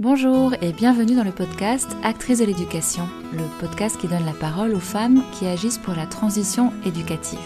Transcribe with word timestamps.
Bonjour 0.00 0.54
et 0.62 0.72
bienvenue 0.72 1.16
dans 1.16 1.24
le 1.24 1.32
podcast 1.32 1.96
Actrice 2.04 2.38
de 2.38 2.44
l'éducation, 2.44 3.02
le 3.32 3.42
podcast 3.58 3.96
qui 4.00 4.06
donne 4.06 4.24
la 4.24 4.32
parole 4.32 4.72
aux 4.72 4.78
femmes 4.78 5.24
qui 5.32 5.44
agissent 5.44 5.78
pour 5.78 5.94
la 5.94 6.06
transition 6.06 6.72
éducative. 6.86 7.40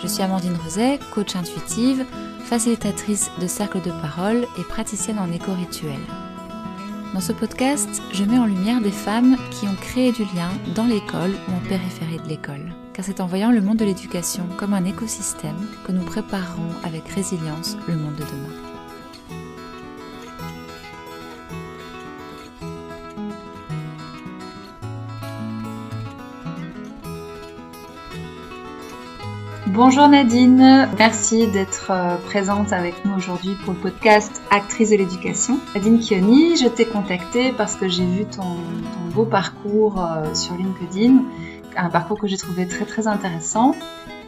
Je 0.00 0.06
suis 0.06 0.22
Amandine 0.22 0.54
Roset, 0.62 1.00
coach 1.12 1.34
intuitive, 1.34 2.04
facilitatrice 2.44 3.28
de 3.40 3.48
cercles 3.48 3.82
de 3.82 3.90
parole 3.90 4.46
et 4.56 4.62
praticienne 4.62 5.18
en 5.18 5.32
éco-rituel. 5.32 5.98
Dans 7.12 7.20
ce 7.20 7.32
podcast, 7.32 8.00
je 8.12 8.22
mets 8.22 8.38
en 8.38 8.46
lumière 8.46 8.80
des 8.80 8.92
femmes 8.92 9.36
qui 9.50 9.66
ont 9.66 9.74
créé 9.80 10.12
du 10.12 10.22
lien 10.22 10.50
dans 10.76 10.86
l'école 10.86 11.32
ou 11.48 11.56
en 11.56 11.68
périphérie 11.68 12.22
de 12.22 12.28
l'école. 12.28 12.72
Car 12.92 13.04
c'est 13.04 13.20
en 13.20 13.26
voyant 13.26 13.50
le 13.50 13.60
monde 13.60 13.78
de 13.78 13.84
l'éducation 13.84 14.44
comme 14.58 14.74
un 14.74 14.84
écosystème 14.84 15.58
que 15.84 15.90
nous 15.90 16.04
préparerons 16.04 16.70
avec 16.84 17.08
résilience 17.08 17.76
le 17.88 17.96
monde 17.96 18.14
de 18.14 18.22
demain. 18.22 18.71
Bonjour 29.74 30.06
Nadine, 30.06 30.86
merci 30.98 31.46
d'être 31.46 31.90
euh, 31.90 32.18
présente 32.26 32.74
avec 32.74 33.06
nous 33.06 33.14
aujourd'hui 33.16 33.56
pour 33.64 33.72
le 33.72 33.78
podcast 33.78 34.42
Actrice 34.50 34.90
de 34.90 34.96
l'éducation. 34.96 35.58
Nadine 35.74 35.98
Kioni, 35.98 36.58
je 36.58 36.68
t'ai 36.68 36.84
contactée 36.84 37.54
parce 37.56 37.76
que 37.76 37.88
j'ai 37.88 38.04
vu 38.04 38.26
ton, 38.26 38.58
beau 39.14 39.24
parcours 39.24 39.98
euh, 39.98 40.34
sur 40.34 40.54
LinkedIn, 40.56 41.22
un 41.74 41.88
parcours 41.88 42.20
que 42.20 42.26
j'ai 42.26 42.36
trouvé 42.36 42.68
très 42.68 42.84
très 42.84 43.06
intéressant. 43.08 43.74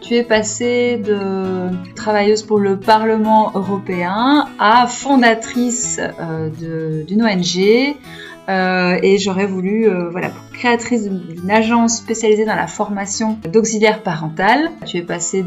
Tu 0.00 0.14
es 0.14 0.22
passée 0.22 0.96
de 0.96 1.68
travailleuse 1.94 2.42
pour 2.42 2.58
le 2.58 2.78
Parlement 2.78 3.52
européen 3.54 4.46
à 4.58 4.86
fondatrice 4.86 6.00
euh, 6.20 6.48
d'une 7.04 7.22
ONG, 7.22 7.96
euh, 8.48 8.98
et 9.02 9.18
j'aurais 9.18 9.46
voulu, 9.46 9.88
euh, 9.88 10.10
voilà, 10.10 10.28
pour 10.28 10.50
créatrice 10.52 11.08
d'une 11.08 11.50
agence 11.50 11.98
spécialisée 11.98 12.44
dans 12.44 12.54
la 12.54 12.66
formation 12.66 13.38
d'auxiliaires 13.50 14.02
parentales. 14.02 14.70
Tu 14.86 14.98
es 14.98 15.02
passée 15.02 15.44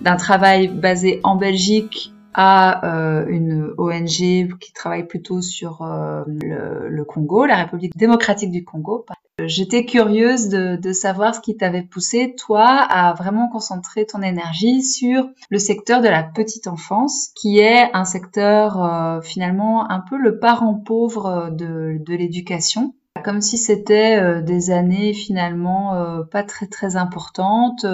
d'un 0.00 0.16
travail 0.16 0.68
basé 0.68 1.20
en 1.24 1.36
Belgique 1.36 2.12
à 2.34 2.86
euh, 2.86 3.26
une 3.26 3.74
ONG 3.78 4.58
qui 4.60 4.72
travaille 4.72 5.06
plutôt 5.06 5.40
sur 5.40 5.82
euh, 5.82 6.22
le, 6.26 7.04
Congo, 7.04 7.46
la 7.46 7.56
République 7.56 7.96
démocratique 7.96 8.52
du 8.52 8.64
Congo. 8.64 9.04
J'étais 9.44 9.84
curieuse 9.84 10.48
de, 10.48 10.92
savoir 10.92 11.34
ce 11.34 11.40
qui 11.40 11.56
t'avait 11.56 11.82
poussé, 11.82 12.34
toi, 12.36 12.66
à 12.66 13.14
vraiment 13.14 13.48
concentrer 13.48 14.04
ton 14.04 14.20
énergie 14.20 14.82
sur 14.82 15.28
le 15.48 15.58
secteur 15.58 16.00
de 16.00 16.08
la 16.08 16.22
petite 16.22 16.66
enfance, 16.66 17.28
qui 17.40 17.58
est 17.58 17.90
un 17.94 18.04
secteur 18.04 18.82
euh, 18.82 19.20
finalement 19.20 19.90
un 19.90 20.00
peu 20.00 20.16
le 20.16 20.38
parent 20.38 20.74
pauvre 20.74 21.50
de, 21.52 21.98
de 22.04 22.14
l'éducation. 22.14 22.94
Comme 23.24 23.40
si 23.40 23.58
c'était 23.58 24.42
des 24.42 24.70
années 24.70 25.12
finalement 25.12 26.22
pas 26.30 26.44
très 26.44 26.66
très 26.66 26.94
importantes 26.94 27.84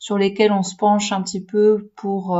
sur 0.00 0.18
lesquelles 0.18 0.50
on 0.50 0.64
se 0.64 0.74
penche 0.74 1.12
un 1.12 1.22
petit 1.22 1.44
peu 1.44 1.92
pour 1.94 2.36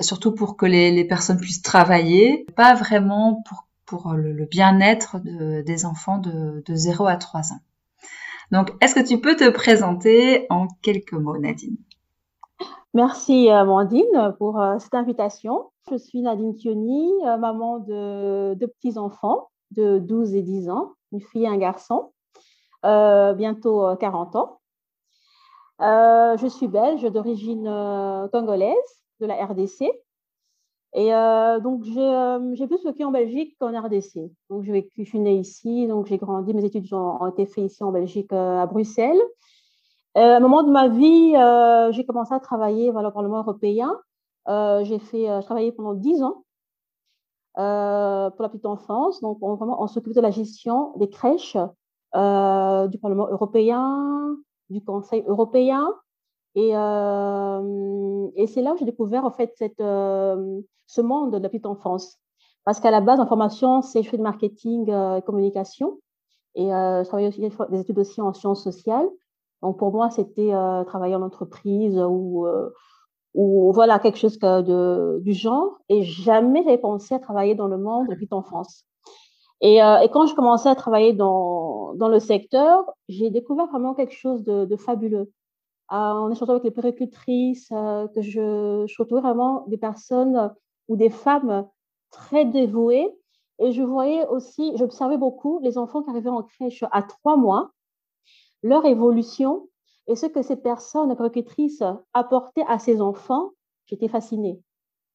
surtout 0.00 0.34
pour 0.34 0.56
que 0.56 0.66
les, 0.66 1.04
personnes 1.04 1.38
puissent 1.38 1.62
travailler, 1.62 2.46
pas 2.56 2.74
vraiment 2.74 3.42
pour, 3.46 3.65
pour 3.86 4.12
le, 4.14 4.44
bien-être 4.44 5.18
des 5.22 5.86
enfants 5.86 6.18
de, 6.18 6.62
de 6.64 6.74
0 6.74 7.06
à 7.06 7.16
3 7.16 7.52
ans. 7.52 7.60
Donc, 8.52 8.72
est-ce 8.80 8.94
que 8.94 9.06
tu 9.06 9.20
peux 9.20 9.36
te 9.36 9.48
présenter 9.50 10.46
en 10.50 10.68
quelques 10.82 11.12
mots, 11.12 11.38
Nadine? 11.38 11.76
Merci, 12.94 13.50
Amandine, 13.50 14.34
pour 14.38 14.58
euh, 14.58 14.78
cette 14.78 14.94
invitation. 14.94 15.70
Je 15.90 15.96
suis 15.96 16.22
Nadine 16.22 16.54
euh, 17.26 17.36
maman 17.36 17.78
de 17.80 18.54
deux 18.54 18.68
petits-enfants 18.68 19.50
de 19.72 19.98
12 19.98 20.34
et 20.34 20.42
10 20.42 20.70
ans, 20.70 20.92
une 21.12 21.20
fille 21.20 21.44
et 21.44 21.48
un 21.48 21.58
garçon, 21.58 22.12
euh, 22.86 23.34
bientôt 23.34 23.94
40 23.96 24.36
ans. 24.36 24.60
je 25.80 26.46
suis 26.48 26.68
belge 26.68 27.02
d'origine 27.02 27.64
congolaise 28.32 28.74
de 29.20 29.26
la 29.26 29.44
RDC. 29.44 29.90
Et 30.96 31.12
euh, 31.14 31.60
donc, 31.60 31.82
euh, 31.94 32.54
j'ai 32.54 32.66
plus 32.66 32.82
vécu 32.82 33.04
en 33.04 33.10
Belgique 33.10 33.54
qu'en 33.60 33.68
RDC. 33.68 34.32
Donc, 34.48 34.64
je 34.64 35.02
suis 35.04 35.20
née 35.20 35.36
ici, 35.36 35.86
donc 35.86 36.06
j'ai 36.06 36.16
grandi, 36.16 36.54
mes 36.54 36.64
études 36.64 36.90
ont, 36.94 37.26
été 37.28 37.44
faites 37.44 37.66
ici 37.66 37.84
en 37.84 37.92
Belgique, 37.92 38.32
euh, 38.32 38.62
à 38.62 38.66
Bruxelles. 38.66 39.20
à 40.14 40.36
un 40.36 40.40
moment 40.40 40.62
de 40.62 40.70
ma 40.70 40.88
vie, 40.88 41.34
j'ai 41.94 42.06
commencé 42.06 42.32
à 42.32 42.40
travailler 42.40 42.90
voilà, 42.90 43.08
au 43.08 43.12
Parlement 43.12 43.40
européen. 43.40 43.94
j'ai 44.48 44.98
fait, 44.98 45.42
travaillé 45.42 45.70
pendant 45.70 45.92
dix 45.92 46.22
ans 46.22 46.44
pour 47.54 48.42
la 48.42 48.48
petite 48.48 48.64
enfance. 48.64 49.20
Donc, 49.20 49.36
on, 49.42 49.54
vraiment, 49.54 49.82
on 49.82 49.88
s'occupe 49.88 50.14
de 50.14 50.20
la 50.22 50.30
gestion 50.30 50.94
des 50.96 51.10
crèches 51.10 51.58
du 52.14 52.98
Parlement 52.98 53.28
européen, 53.28 54.34
du 54.70 54.82
Conseil 54.82 55.24
européen. 55.26 55.92
Et, 56.56 56.70
euh, 56.74 58.28
et 58.34 58.46
c'est 58.46 58.62
là 58.62 58.72
où 58.72 58.78
j'ai 58.78 58.86
découvert 58.86 59.26
en 59.26 59.30
fait 59.30 59.54
euh, 59.78 60.60
ce 60.86 61.02
monde 61.02 61.30
de 61.32 61.38
la 61.38 61.48
petite 61.50 61.66
enfance. 61.66 62.18
Parce 62.64 62.80
qu'à 62.80 62.90
la 62.90 63.02
base, 63.02 63.20
en 63.20 63.26
formation, 63.26 63.82
c'est 63.82 64.02
je 64.02 64.08
fais 64.08 64.16
de 64.16 64.22
marketing 64.22 64.90
euh, 64.90 65.18
et 65.18 65.22
communication. 65.22 66.00
Et 66.54 66.68
je 66.68 67.04
travaillais 67.04 67.28
aussi 67.28 67.40
des 67.40 67.80
études 67.80 67.98
aussi 67.98 68.22
en 68.22 68.32
sciences 68.32 68.64
sociales. 68.64 69.06
Donc 69.60 69.78
pour 69.78 69.92
moi, 69.92 70.08
c'était 70.08 70.52
travailler 70.86 71.14
en 71.14 71.20
entreprise 71.20 71.98
ou, 71.98 72.46
voilà 73.34 73.98
quelque 73.98 74.16
chose 74.16 74.38
de, 74.38 75.20
du 75.20 75.34
genre. 75.34 75.76
Et 75.90 76.02
jamais 76.02 76.62
j'avais 76.64 76.78
pensé 76.78 77.14
à 77.14 77.18
travailler 77.18 77.54
dans 77.54 77.68
le 77.68 77.76
monde 77.76 78.06
de 78.06 78.10
la 78.12 78.16
petite 78.16 78.32
enfance. 78.32 78.86
Et, 79.60 79.76
et, 79.76 80.08
quand 80.10 80.24
je 80.24 80.34
commençais 80.34 80.70
à 80.70 80.74
travailler 80.74 81.12
dans, 81.12 81.92
le 81.92 82.18
secteur, 82.20 82.90
j'ai 83.10 83.28
découvert 83.28 83.66
vraiment 83.66 83.92
quelque 83.92 84.14
chose 84.14 84.42
de 84.42 84.76
fabuleux 84.76 85.30
en 85.88 86.30
échangeant 86.30 86.52
avec 86.52 86.64
les 86.64 86.70
péricultrices, 86.70 87.70
euh, 87.72 88.08
que 88.08 88.22
je, 88.22 88.84
je 88.86 88.94
retrouvais 88.98 89.20
vraiment 89.20 89.64
des 89.68 89.78
personnes 89.78 90.52
ou 90.88 90.96
des 90.96 91.10
femmes 91.10 91.68
très 92.10 92.44
dévouées. 92.44 93.08
Et 93.58 93.72
je 93.72 93.82
voyais 93.82 94.26
aussi, 94.26 94.72
j'observais 94.76 95.16
beaucoup 95.16 95.60
les 95.62 95.78
enfants 95.78 96.02
qui 96.02 96.10
arrivaient 96.10 96.28
en 96.28 96.42
crèche 96.42 96.84
à 96.92 97.02
trois 97.02 97.36
mois, 97.36 97.70
leur 98.62 98.84
évolution 98.84 99.68
et 100.08 100.16
ce 100.16 100.26
que 100.26 100.42
ces 100.42 100.56
personnes 100.56 101.16
péricultrices 101.16 101.82
apportaient 102.12 102.66
à 102.68 102.78
ces 102.78 103.00
enfants. 103.00 103.52
J'étais 103.86 104.08
fascinée. 104.08 104.60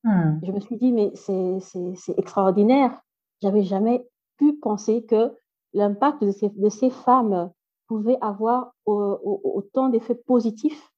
Hmm. 0.03 0.39
Je 0.43 0.51
me 0.51 0.59
suis 0.59 0.77
dit, 0.77 0.91
mais 0.91 1.11
c'est 1.15 2.17
extraordinaire. 2.17 2.99
J'avais 3.41 3.63
jamais 3.63 4.07
pu 4.37 4.53
penser 4.53 5.05
que 5.05 5.31
l'impact 5.73 6.23
de 6.23 6.61
de 6.61 6.69
ces 6.69 6.89
femmes 6.89 7.51
pouvait 7.91 8.17
avoir 8.21 8.73
autant 8.85 9.89
d'effets 9.89 10.15
positifs 10.15 10.91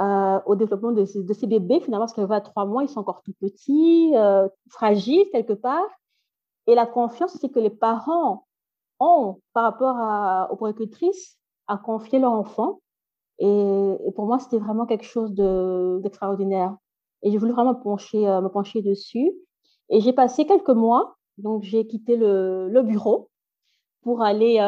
euh, 0.00 0.38
au 0.44 0.54
développement 0.54 0.92
de, 0.92 1.04
ces 1.04 1.46
bébés, 1.46 1.80
finalement, 1.80 2.06
parce 2.06 2.12
qu'à 2.12 2.40
trois 2.42 2.66
mois, 2.66 2.82
ils 2.82 2.88
sont 2.88 3.00
encore 3.00 3.22
tout 3.22 3.32
petits, 3.40 4.12
euh, 4.14 4.48
fragiles 4.68 5.26
quelque 5.32 5.54
part. 5.54 5.88
Et 6.66 6.74
la 6.74 6.86
confiance 6.86 7.36
c'est 7.40 7.48
que 7.48 7.58
les 7.58 7.70
parents 7.70 8.46
ont 8.98 9.40
par 9.54 9.64
rapport 9.64 10.50
aux 10.50 10.56
productrices 10.56 11.38
à 11.66 11.78
confier 11.78 12.18
leur 12.18 12.32
enfant. 12.32 12.80
Et, 13.38 13.96
pour 14.14 14.26
moi, 14.26 14.38
c'était 14.38 14.58
vraiment 14.58 14.84
quelque 14.84 15.06
chose 15.06 15.32
d'extraordinaire. 16.02 16.76
et 17.22 17.30
j'ai 17.30 17.38
voulu 17.38 17.52
vraiment 17.52 17.74
pencher, 17.74 18.28
euh, 18.28 18.42
me 18.42 18.48
pencher 18.48 18.82
dessus. 18.82 19.32
Et 19.88 20.00
j'ai 20.00 20.12
passé 20.12 20.46
quelques 20.46 20.68
mois, 20.68 21.16
donc 21.38 21.62
j'ai 21.62 21.86
quitté 21.86 22.16
le, 22.16 22.82
bureau 22.82 23.30
pour 24.02 24.22
aller 24.22 24.58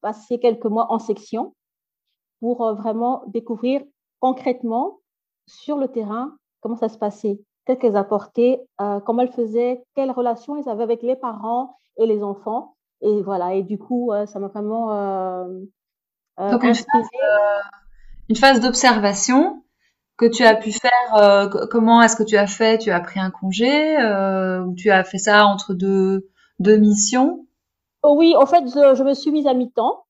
passer 0.00 0.38
quelques 0.38 0.66
mois 0.66 0.92
en 0.92 0.98
section 0.98 1.54
pour 2.40 2.64
euh, 2.64 2.74
vraiment 2.74 3.22
découvrir 3.28 3.82
concrètement 4.20 5.00
sur 5.46 5.78
le 5.78 5.88
terrain 5.88 6.36
comment 6.60 6.76
ça 6.76 6.88
se 6.88 6.98
passait, 6.98 7.38
qu'est-ce 7.64 7.78
qu'elles 7.78 7.96
apportaient, 7.96 8.60
euh, 8.80 8.98
comment 9.00 9.22
elles 9.22 9.32
faisaient, 9.32 9.82
quelles 9.94 10.10
relations 10.10 10.56
elles 10.56 10.68
avaient 10.68 10.82
avec 10.82 11.02
les 11.02 11.16
parents 11.16 11.76
et 11.98 12.06
les 12.06 12.22
enfants. 12.22 12.74
Et 13.02 13.22
voilà, 13.22 13.54
et 13.54 13.62
du 13.62 13.78
coup, 13.78 14.12
euh, 14.12 14.26
ça 14.26 14.38
m'a 14.38 14.48
vraiment. 14.48 15.44
Donc, 16.38 16.64
une 16.64 16.74
phase, 16.74 17.08
une 18.28 18.36
phase 18.36 18.60
d'observation 18.60 19.62
que 20.16 20.26
tu 20.26 20.44
as 20.44 20.56
pu 20.56 20.72
faire. 20.72 21.50
comment 21.70 22.02
est-ce 22.02 22.16
que 22.16 22.22
tu 22.22 22.36
as 22.36 22.46
fait? 22.46 22.78
Tu 22.78 22.90
as 22.90 23.00
pris 23.00 23.20
un 23.20 23.30
congé 23.30 23.96
ou 24.64 24.74
tu 24.74 24.90
as 24.90 25.04
fait 25.04 25.18
ça 25.18 25.46
entre 25.46 25.74
deux, 25.74 26.28
deux 26.58 26.78
missions? 26.78 27.45
Oh 28.08 28.14
oui, 28.16 28.36
en 28.36 28.46
fait, 28.46 28.64
je, 28.68 29.02
me 29.02 29.14
suis 29.14 29.32
mise 29.32 29.48
à 29.48 29.52
mi-temps. 29.52 30.04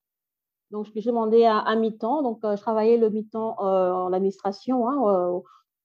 Donc, 0.70 0.86
j'ai 0.94 1.00
demandé 1.00 1.46
à, 1.46 1.56
à 1.56 1.76
mi-temps. 1.76 2.20
Donc, 2.20 2.40
euh, 2.44 2.54
je 2.54 2.60
travaillais 2.60 2.98
le 2.98 3.08
mi-temps 3.08 3.56
euh, 3.60 3.90
en 3.90 4.12
administration. 4.12 4.86
Hein, 4.86 5.40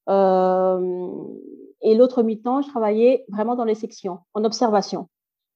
euh, 0.10 1.08
et 1.82 1.96
l'autre 1.96 2.22
mi-temps, 2.22 2.64
je 2.64 2.68
travaillais 2.68 3.24
vraiment 3.30 3.56
dans 3.56 3.64
les 3.64 3.76
sections, 3.76 4.20
en 4.34 4.44
observation. 4.44 5.08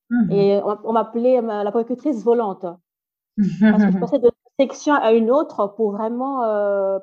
Mmh 0.09 0.31
et 0.31 0.61
on, 0.63 0.93
m'appelait 0.93 1.41
la 1.41 1.71
productrice 1.71 2.23
volante. 2.23 2.61
Parce 2.61 3.83
que 3.83 3.91
je 3.91 3.99
passais 3.99 4.19
de 4.19 4.31
section 4.57 4.93
à 4.93 5.11
une 5.11 5.31
autre 5.31 5.73
pour 5.75 5.91
vraiment, 5.91 6.39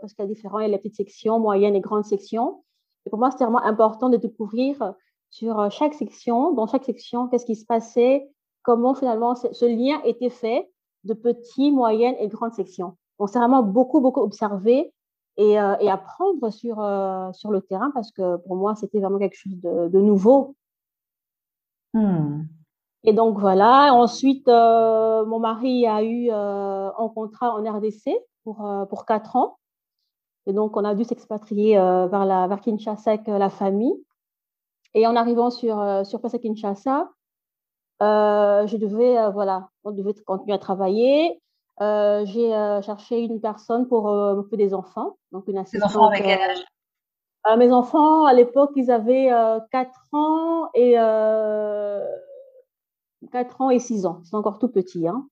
parce 0.00 0.14
qu'il 0.14 0.25
y 0.25 0.28
a 0.28 0.32
différents, 0.32 0.60
il 0.60 0.62
y 0.62 0.64
a 0.66 0.69
les 0.69 0.78
petites 0.78 0.96
sections, 0.96 1.38
moyennes 1.38 1.75
et 1.75 1.81
grandes 1.81 2.06
sections. 2.06 2.62
Et 3.05 3.10
pour 3.10 3.19
moi, 3.19 3.31
c'était 3.31 3.44
vraiment 3.44 3.62
important 3.62 4.08
de 4.08 4.16
découvrir 4.16 4.94
sur 5.28 5.70
chaque 5.70 5.93
section, 5.93 6.52
dans 6.52 6.66
chaque 6.66 6.84
section, 6.84 7.28
qu'est-ce 7.28 7.44
qui 7.44 7.56
se 7.56 7.66
passait, 7.66 8.31
comment 8.62 8.94
finalement 8.94 9.34
ce 9.34 9.64
lien 9.66 10.00
était 10.04 10.30
fait 10.30 10.70
de 11.04 11.14
petites, 11.14 11.72
moyennes 11.72 12.14
et 12.18 12.28
grandes 12.28 12.54
sections. 12.54 12.96
Donc, 13.18 13.28
c'est 13.28 13.38
vraiment 13.38 13.62
beaucoup, 13.62 14.00
beaucoup 14.00 14.20
observer 14.20 14.92
et, 15.36 15.58
apprendre 15.58 16.50
sur, 16.50 16.76
sur 17.34 17.50
le 17.50 17.60
terrain 17.62 17.90
parce 17.92 18.10
que 18.12 18.36
pour 18.38 18.56
moi, 18.56 18.74
c'était 18.74 19.00
vraiment 19.00 19.18
quelque 19.18 19.36
chose 19.36 19.60
de, 19.60 20.00
nouveau. 20.00 20.56
Hmm. 21.94 22.42
Et 23.04 23.12
donc, 23.12 23.38
voilà. 23.38 23.92
Ensuite, 23.94 24.46
mon 24.46 25.38
mari 25.38 25.86
a 25.86 26.02
eu 26.02 26.30
un 26.30 27.08
contrat 27.14 27.54
en 27.56 27.62
RDC 27.62 28.10
pour, 28.44 28.66
pour 28.88 29.06
quatre 29.06 29.36
ans. 29.36 29.58
Et 30.46 30.52
donc, 30.52 30.76
on 30.76 30.84
a 30.84 30.94
dû 30.94 31.04
s'expatrier 31.04 31.76
vers, 31.76 32.24
la, 32.24 32.46
vers 32.46 32.60
Kinshasa 32.60 33.12
avec 33.12 33.26
la 33.26 33.50
famille. 33.50 33.94
Et 34.94 35.06
en 35.06 35.16
arrivant 35.16 35.50
sur, 35.50 36.04
sur 36.04 36.20
place 36.20 36.34
à 36.34 36.38
Kinshasa, 36.38 37.08
je 38.02 38.76
devais, 38.76 39.31
voilà, 39.31 39.69
on 39.84 39.93
devait 39.93 40.14
continuer 40.25 40.54
à 40.54 40.58
travailler. 40.58 41.40
Euh, 41.81 42.25
j'ai 42.26 42.54
euh, 42.54 42.82
cherché 42.82 43.20
une 43.20 43.40
personne 43.40 43.88
pour 43.88 44.08
euh, 44.08 44.34
m'occuper 44.34 44.58
des 44.58 44.75
enfants, 44.75 45.16
donc 45.32 45.49
une 45.49 45.58
assistante. 45.58 45.90
enfants 45.90 46.06
avec 46.06 46.22
quel 46.22 46.40
âge? 46.40 46.64
Mes 47.58 47.72
enfants, 47.72 48.25
à 48.25 48.34
l'époque, 48.34 48.70
ils 48.76 48.93
avaient 48.93 49.28
4 49.72 49.90
ans 50.12 50.69
et 50.75 50.93
4 53.32 53.60
ans 53.60 53.70
et 53.70 53.81
6 53.81 54.06
ans. 54.06 54.20
C'est 54.22 54.37
encore 54.37 54.60
tout 54.60 54.69
petit, 54.69 55.08
hein. 55.08 55.26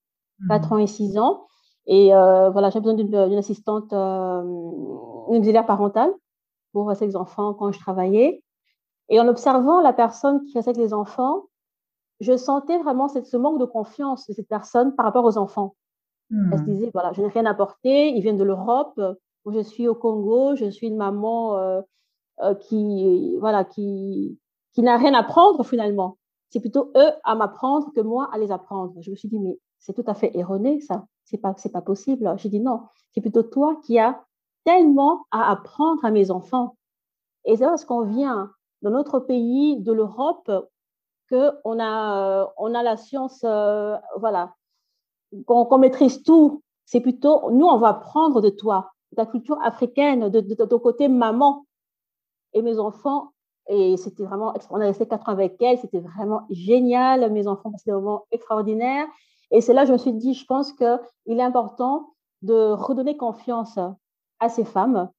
4 0.49 0.71
mmh. 0.71 0.73
ans 0.73 0.79
et 0.79 0.89
6 0.89 1.19
ans. 1.19 1.47
Et 1.87 2.09
voilà, 2.09 2.71
j'ai 2.71 2.81
besoin 2.81 2.95
d'une 2.95 3.39
assistante, 3.39 3.93
une 3.93 5.37
auxiliaire 5.37 5.67
parentale 5.67 6.11
pour 6.73 6.97
ces 6.97 7.15
enfants 7.15 7.55
quand 7.55 7.71
je 7.71 7.79
travaillais. 7.79 8.43
Et 9.09 9.21
en 9.21 9.29
observant 9.29 9.81
la 9.81 9.93
personne 9.93 10.45
qui 10.47 10.55
restait 10.55 10.71
avec 10.71 10.83
les 10.83 10.93
enfants, 10.93 11.45
je 12.21 12.37
sentais 12.37 12.79
vraiment 12.79 13.09
ce 13.09 13.37
manque 13.37 13.59
de 13.59 13.65
confiance 13.65 14.27
de 14.27 14.35
cette 14.35 14.49
personne 14.49 14.95
par 14.95 15.07
rapport 15.07 15.25
aux 15.25 15.39
enfants. 15.39 15.75
Elle 16.31 16.59
se 16.59 16.63
hmm. 16.63 16.67
disait, 16.67 16.91
voilà, 16.93 17.13
je 17.13 17.23
n'ai 17.23 17.29
rien 17.29 17.47
apporté, 17.47 18.11
ils 18.11 18.23
viennent 18.23 18.37
de 18.37 18.45
l'Europe, 18.45 19.01
je 19.47 19.61
suis 19.61 19.89
au 19.89 19.95
Congo, 19.95 20.55
je 20.55 20.71
suis 20.71 20.87
une 20.87 20.97
maman 20.97 21.57
euh, 21.57 21.81
euh, 22.43 22.55
qui, 22.55 23.37
voilà, 23.39 23.65
qui, 23.65 24.39
qui 24.75 24.83
n'a 24.83 24.97
rien 24.97 25.15
à 25.15 25.21
apprendre 25.21 25.65
finalement. 25.65 26.19
C'est 26.51 26.61
plutôt 26.61 26.93
eux 26.97 27.11
à 27.25 27.35
m'apprendre 27.35 27.93
que 27.95 28.01
moi 28.01 28.29
à 28.33 28.39
les 28.39 28.53
apprendre. 28.53 28.95
Je 29.01 29.11
me 29.11 29.17
suis 29.17 29.29
dit, 29.29 29.39
mais 29.39 29.59
c'est 29.79 29.93
tout 29.93 30.05
à 30.07 30.15
fait 30.15 30.37
erroné 30.37 30.81
ça, 30.81 31.07
c'est 31.25 31.39
pas, 31.39 31.55
c'est 31.57 31.73
pas 31.73 31.81
possible. 31.83 32.33
J'ai 32.37 32.49
dit 32.49 32.61
non, 32.61 32.83
c'est 33.13 33.21
plutôt 33.21 33.43
toi 33.43 33.81
qui 33.85 33.99
as 33.99 34.23
tellement 34.65 35.27
à 35.31 35.51
apprendre 35.51 36.05
à 36.05 36.11
mes 36.11 36.31
enfants. 36.31 36.77
Et 37.45 37.57
c'est 37.57 37.65
parce 37.65 37.85
qu'on 37.85 38.05
vient 38.05 38.53
dans 38.83 38.91
notre 38.91 39.21
pays, 39.21 39.81
de 39.81 39.93
l'Europe, 39.93 40.51
qu'on 41.31 41.81
a, 41.81 42.53
on 42.57 42.75
a 42.75 42.83
la 42.83 42.97
science, 42.97 43.41
euh, 43.45 43.97
voilà, 44.19 44.55
qu'on 45.47 45.79
maîtrise 45.79 46.23
tout. 46.23 46.63
C'est 46.85 47.01
plutôt, 47.01 47.51
nous, 47.51 47.67
on 47.67 47.79
va 47.79 47.89
apprendre 47.89 48.41
de 48.41 48.51
toi, 48.51 48.91
de 49.13 49.17
ta 49.17 49.27
culture 49.27 49.59
africaine, 49.63 50.29
de, 50.29 50.55
ton 50.55 50.79
côté 50.79 51.09
maman. 51.09 51.67
Et 52.53 52.63
mes 52.63 52.81
enfants, 52.81 53.31
et 53.69 53.97
c'était 53.97 54.25
vraiment, 54.25 54.55
on 54.71 54.81
a 54.81 54.85
resté 54.87 55.07
quatre 55.07 55.29
ans 55.29 55.33
avec 55.33 55.63
elle, 55.63 55.79
c'était 55.79 56.01
vraiment 56.01 56.43
génial. 56.51 57.31
Mes 57.31 57.47
enfants, 57.47 57.73
c'était 57.77 57.93
vraiment 57.93 58.27
extraordinaire. 58.33 59.07
Et 59.53 59.61
c'est 59.61 59.73
là 59.73 59.83
que 59.83 59.89
je 59.89 59.93
me 59.93 59.99
suis 59.99 60.13
dit, 60.13 60.35
je 60.35 60.45
pense 60.47 60.73
qu'il 60.73 61.39
est 61.39 61.43
important 61.43 62.15
de 62.43 62.73
redonner 62.73 63.17
confiance 63.17 63.79
à 64.41 64.49
ces 64.49 64.65
femmes, 64.65 65.11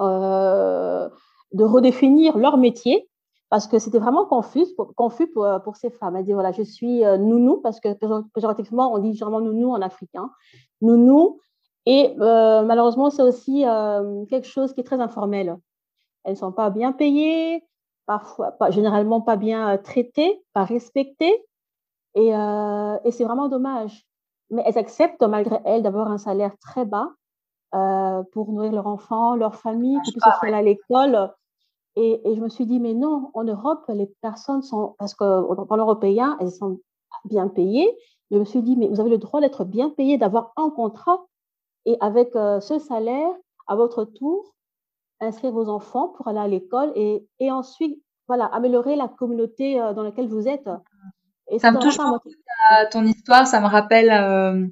euh, 0.00 1.08
de 1.52 1.64
redéfinir 1.64 2.36
leur 2.36 2.56
métier 2.56 3.09
parce 3.50 3.66
que 3.66 3.80
c'était 3.80 3.98
vraiment 3.98 4.26
confus, 4.26 4.64
confus 4.96 5.26
pour, 5.26 5.44
euh, 5.44 5.58
pour, 5.58 5.76
ces 5.76 5.90
femmes. 5.90 6.16
Elle 6.16 6.24
dit 6.24 6.32
voilà, 6.32 6.52
je 6.52 6.62
suis 6.62 7.04
euh, 7.04 7.18
nounou, 7.18 7.60
parce 7.60 7.80
que 7.80 7.88
péjorativement, 8.32 8.94
on 8.94 8.98
dit 8.98 9.12
généralement 9.12 9.40
nounou 9.40 9.72
en 9.72 9.82
africain, 9.82 10.30
nounou. 10.80 11.40
Et 11.84 12.14
euh, 12.20 12.62
malheureusement, 12.62 13.10
c'est 13.10 13.22
aussi 13.22 13.64
quelque 14.28 14.46
chose 14.46 14.72
qui 14.72 14.80
est 14.80 14.84
très 14.84 15.00
informel. 15.00 15.56
Elles 16.24 16.34
ne 16.34 16.38
sont 16.38 16.52
pas 16.52 16.70
bien 16.70 16.92
payées, 16.92 17.66
parfois, 18.06 18.52
pas, 18.52 18.70
généralement 18.70 19.20
pas 19.20 19.36
bien 19.36 19.76
traitées, 19.78 20.44
pas 20.52 20.64
respectées. 20.64 21.44
Et, 22.14 22.28
et 22.28 23.10
c'est 23.10 23.24
vraiment 23.24 23.48
dommage. 23.48 24.06
Mais 24.50 24.62
elles 24.66 24.78
acceptent, 24.78 25.22
malgré 25.22 25.58
elles, 25.64 25.82
d'avoir 25.82 26.10
un 26.10 26.18
salaire 26.18 26.52
très 26.60 26.84
bas 26.84 27.08
pour 28.32 28.52
nourrir 28.52 28.72
leur 28.72 28.86
enfant, 28.86 29.34
leur 29.34 29.56
famille, 29.56 29.96
pour 29.96 30.12
qu'ils 30.12 30.22
se 30.22 30.38
faire 30.40 30.54
à 30.54 30.62
l'école 30.62 31.32
et, 31.96 32.20
je 32.24 32.40
me 32.40 32.48
suis 32.48 32.66
dit, 32.66 32.78
mais 32.78 32.94
non, 32.94 33.30
en 33.34 33.44
Europe, 33.44 33.84
les 33.88 34.06
personnes 34.22 34.62
sont, 34.62 34.94
parce 34.98 35.14
qu'en 35.14 35.66
parle 35.66 35.80
européen, 35.80 36.36
elles 36.40 36.52
sont 36.52 36.80
bien 37.24 37.48
payées. 37.48 37.90
Je 38.30 38.38
me 38.38 38.44
suis 38.44 38.62
dit, 38.62 38.76
mais 38.76 38.88
vous 38.88 39.00
avez 39.00 39.10
le 39.10 39.18
droit 39.18 39.40
d'être 39.40 39.64
bien 39.64 39.90
payé, 39.90 40.16
d'avoir 40.16 40.52
un 40.56 40.70
contrat 40.70 41.26
et 41.86 41.96
avec 42.00 42.36
euh, 42.36 42.60
ce 42.60 42.78
salaire, 42.78 43.30
à 43.66 43.76
votre 43.76 44.04
tour, 44.04 44.54
inscrire 45.20 45.52
vos 45.52 45.68
enfants 45.68 46.08
pour 46.08 46.28
aller 46.28 46.38
à 46.38 46.48
l'école 46.48 46.92
et, 46.94 47.26
et 47.40 47.50
ensuite, 47.50 48.00
voilà, 48.28 48.46
améliorer 48.46 48.96
la 48.96 49.08
communauté 49.08 49.80
euh, 49.80 49.92
dans 49.92 50.02
laquelle 50.02 50.28
vous 50.28 50.46
êtes. 50.46 50.68
Et 51.48 51.58
ça 51.58 51.72
me 51.72 51.78
touche 51.78 51.98
beaucoup 51.98 52.30
ton 52.90 53.04
histoire, 53.04 53.46
ça 53.46 53.60
me 53.60 53.66
rappelle 53.66 54.10
euh, 54.10 54.66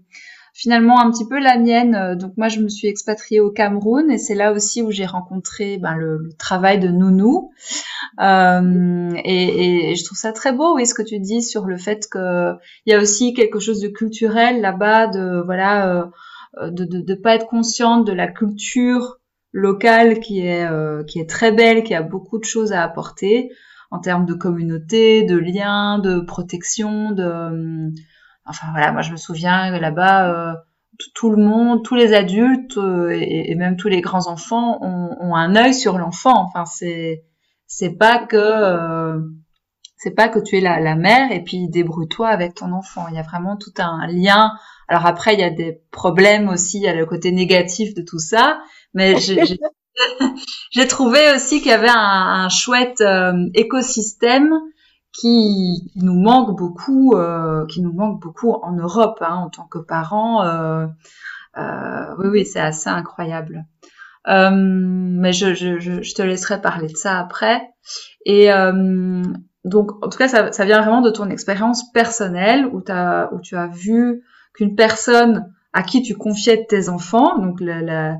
finalement 0.58 1.00
un 1.00 1.08
petit 1.12 1.26
peu 1.26 1.38
la 1.38 1.56
mienne. 1.56 1.94
Euh, 1.94 2.14
donc 2.16 2.32
moi, 2.36 2.48
je 2.48 2.58
me 2.58 2.68
suis 2.68 2.88
expatriée 2.88 3.38
au 3.38 3.50
Cameroun 3.50 4.10
et 4.10 4.18
c'est 4.18 4.34
là 4.34 4.52
aussi 4.52 4.82
où 4.82 4.90
j'ai 4.90 5.06
rencontré 5.06 5.78
ben, 5.78 5.94
le, 5.94 6.30
travail 6.36 6.80
de 6.80 6.88
nounou. 6.88 7.52
Euh, 8.20 9.12
et, 9.24 9.90
et, 9.90 9.94
je 9.94 10.04
trouve 10.04 10.18
ça 10.18 10.32
très 10.32 10.52
beau, 10.52 10.74
oui, 10.74 10.84
ce 10.84 10.94
que 10.94 11.02
tu 11.02 11.20
dis 11.20 11.42
sur 11.42 11.66
le 11.66 11.76
fait 11.76 12.08
que 12.10 12.54
il 12.84 12.92
y 12.92 12.94
a 12.94 13.00
aussi 13.00 13.34
quelque 13.34 13.60
chose 13.60 13.80
de 13.80 13.86
culturel 13.86 14.60
là-bas, 14.60 15.06
de 15.06 15.40
voilà, 15.44 16.10
euh, 16.60 16.70
de, 16.70 16.84
de, 16.84 17.00
de 17.02 17.14
pas 17.14 17.36
être 17.36 17.46
consciente 17.46 18.04
de 18.04 18.12
la 18.12 18.26
culture 18.26 19.20
locale 19.52 20.18
qui 20.18 20.40
est 20.40 20.64
euh, 20.64 21.04
qui 21.04 21.20
est 21.20 21.30
très 21.30 21.52
belle, 21.52 21.84
qui 21.84 21.94
a 21.94 22.02
beaucoup 22.02 22.38
de 22.38 22.44
choses 22.44 22.72
à 22.72 22.82
apporter 22.82 23.50
en 23.92 24.00
termes 24.00 24.26
de 24.26 24.34
communauté, 24.34 25.22
de 25.22 25.36
liens, 25.36 26.00
de 26.00 26.18
protection, 26.18 27.12
de 27.12 27.92
Enfin 28.48 28.68
voilà, 28.72 28.92
moi 28.92 29.02
je 29.02 29.12
me 29.12 29.16
souviens 29.16 29.70
là-bas, 29.78 30.30
euh, 30.30 30.54
tout 31.14 31.30
le 31.30 31.36
monde, 31.36 31.84
tous 31.84 31.94
les 31.94 32.14
adultes 32.14 32.78
euh, 32.78 33.10
et, 33.10 33.54
même 33.54 33.76
tous 33.76 33.88
les 33.88 34.00
grands 34.00 34.26
enfants 34.26 34.78
ont, 34.82 35.34
un 35.34 35.54
œil 35.54 35.74
sur 35.74 35.98
l'enfant. 35.98 36.44
Enfin 36.46 36.64
c'est 36.64 37.24
c'est 37.66 37.96
pas 37.96 38.18
que 38.18 38.36
euh, 38.36 39.20
c'est 39.96 40.12
pas 40.12 40.28
que 40.28 40.38
tu 40.38 40.56
es 40.56 40.60
la, 40.60 40.80
la 40.80 40.94
mère 40.94 41.30
et 41.30 41.44
puis 41.44 41.68
débrouille-toi 41.68 42.28
avec 42.28 42.54
ton 42.54 42.72
enfant. 42.72 43.06
Il 43.10 43.16
y 43.16 43.18
a 43.18 43.22
vraiment 43.22 43.56
tout 43.56 43.74
un 43.78 44.06
lien. 44.06 44.52
Alors 44.88 45.06
après 45.06 45.34
il 45.34 45.40
y 45.40 45.44
a 45.44 45.50
des 45.50 45.82
problèmes 45.90 46.48
aussi, 46.48 46.78
il 46.78 46.84
y 46.84 46.88
a 46.88 46.94
le 46.94 47.04
côté 47.04 47.32
négatif 47.32 47.94
de 47.94 48.02
tout 48.02 48.18
ça, 48.18 48.60
mais 48.94 49.16
j'ai 49.18 50.86
trouvé 50.88 51.34
aussi 51.34 51.58
qu'il 51.60 51.70
y 51.70 51.74
avait 51.74 51.90
un, 51.90 52.44
un 52.44 52.48
chouette 52.48 53.02
écosystème 53.54 54.54
qui 55.20 55.90
nous 55.96 56.18
manque 56.20 56.56
beaucoup, 56.56 57.14
euh, 57.14 57.66
qui 57.66 57.82
nous 57.82 57.92
manque 57.92 58.20
beaucoup 58.20 58.52
en 58.52 58.72
Europe 58.72 59.18
hein, 59.20 59.34
en 59.34 59.50
tant 59.50 59.64
que 59.64 59.78
parents. 59.78 60.44
Euh, 60.44 60.86
euh, 61.56 62.14
oui, 62.18 62.28
oui, 62.28 62.46
c'est 62.46 62.60
assez 62.60 62.88
incroyable. 62.88 63.64
Euh, 64.28 64.50
mais 64.52 65.32
je, 65.32 65.54
je, 65.54 65.78
je, 65.80 66.14
te 66.14 66.22
laisserai 66.22 66.60
parler 66.60 66.88
de 66.88 66.96
ça 66.96 67.18
après. 67.18 67.62
Et 68.26 68.52
euh, 68.52 69.22
donc, 69.64 69.92
en 70.04 70.08
tout 70.08 70.18
cas, 70.18 70.28
ça, 70.28 70.52
ça, 70.52 70.64
vient 70.64 70.80
vraiment 70.80 71.00
de 71.00 71.10
ton 71.10 71.30
expérience 71.30 71.90
personnelle 71.92 72.66
où, 72.66 72.82
as, 72.88 73.32
où 73.32 73.40
tu 73.40 73.56
as 73.56 73.68
vu 73.68 74.22
qu'une 74.54 74.76
personne 74.76 75.52
à 75.72 75.82
qui 75.82 76.02
tu 76.02 76.14
confiais 76.14 76.66
tes 76.68 76.88
enfants, 76.88 77.38
donc 77.38 77.60
la, 77.60 77.80
la 77.80 78.16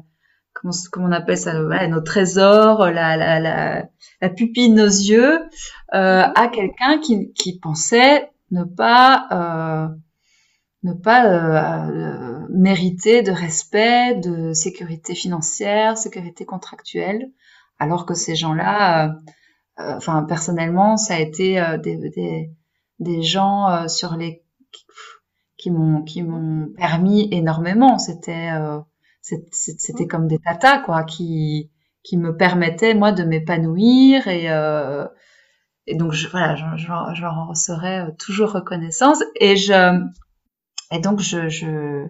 comment, 0.60 0.74
comment 0.92 1.08
on 1.08 1.12
appelle 1.12 1.38
ça, 1.38 1.64
ouais, 1.64 1.88
nos 1.88 2.00
trésors, 2.00 2.90
la, 2.90 3.16
la, 3.16 3.40
la, 3.40 3.88
la 4.20 4.28
pupille 4.28 4.70
de 4.70 4.74
nos 4.74 4.86
yeux, 4.86 5.38
euh, 5.94 6.24
à 6.34 6.48
quelqu'un 6.48 6.98
qui, 6.98 7.32
qui 7.32 7.58
pensait 7.58 8.30
ne 8.50 8.64
pas 8.64 9.26
euh, 9.32 9.94
ne 10.84 10.92
pas 10.92 11.26
euh, 11.26 11.90
euh, 11.90 12.46
mériter 12.50 13.22
de 13.22 13.32
respect, 13.32 14.14
de 14.14 14.52
sécurité 14.52 15.14
financière, 15.14 15.98
sécurité 15.98 16.44
contractuelle, 16.44 17.30
alors 17.78 18.06
que 18.06 18.14
ces 18.14 18.36
gens-là, 18.36 19.16
euh, 19.80 19.96
enfin 19.96 20.22
personnellement, 20.22 20.96
ça 20.96 21.14
a 21.14 21.18
été 21.18 21.60
des, 21.82 21.96
des, 22.10 22.50
des 23.00 23.22
gens 23.22 23.88
sur 23.88 24.16
les 24.16 24.42
qui 25.56 25.70
m'ont 25.72 26.02
qui 26.02 26.22
m'ont 26.22 26.68
permis 26.76 27.28
énormément. 27.32 27.98
C'était 27.98 28.50
c'était 29.20 30.06
comme 30.06 30.26
des 30.26 30.38
tatas 30.38 30.80
quoi 30.80 31.04
qui 31.04 31.70
qui 32.02 32.16
me 32.16 32.36
permettaient 32.36 32.94
moi 32.94 33.12
de 33.12 33.24
m'épanouir 33.24 34.26
et 34.28 34.50
euh, 34.50 35.06
et 35.86 35.96
donc 35.96 36.12
je, 36.12 36.28
voilà 36.28 36.54
j'en 36.54 37.54
serais 37.54 38.14
toujours 38.18 38.52
reconnaissance 38.52 39.22
et 39.36 39.56
je 39.56 40.00
et 40.90 41.00
donc 41.00 41.20
je 41.20 42.06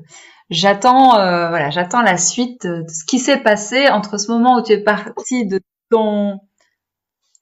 j'attends 0.51 1.19
euh, 1.19 1.49
voilà 1.49 1.71
j'attends 1.71 2.03
la 2.03 2.17
suite 2.17 2.67
de 2.67 2.85
ce 2.89 3.05
qui 3.05 3.19
s'est 3.19 3.41
passé 3.41 3.89
entre 3.89 4.19
ce 4.19 4.31
moment 4.31 4.59
où 4.59 4.63
tu 4.63 4.73
es 4.73 4.83
parti 4.83 5.47
de 5.47 5.61
ton 5.91 6.41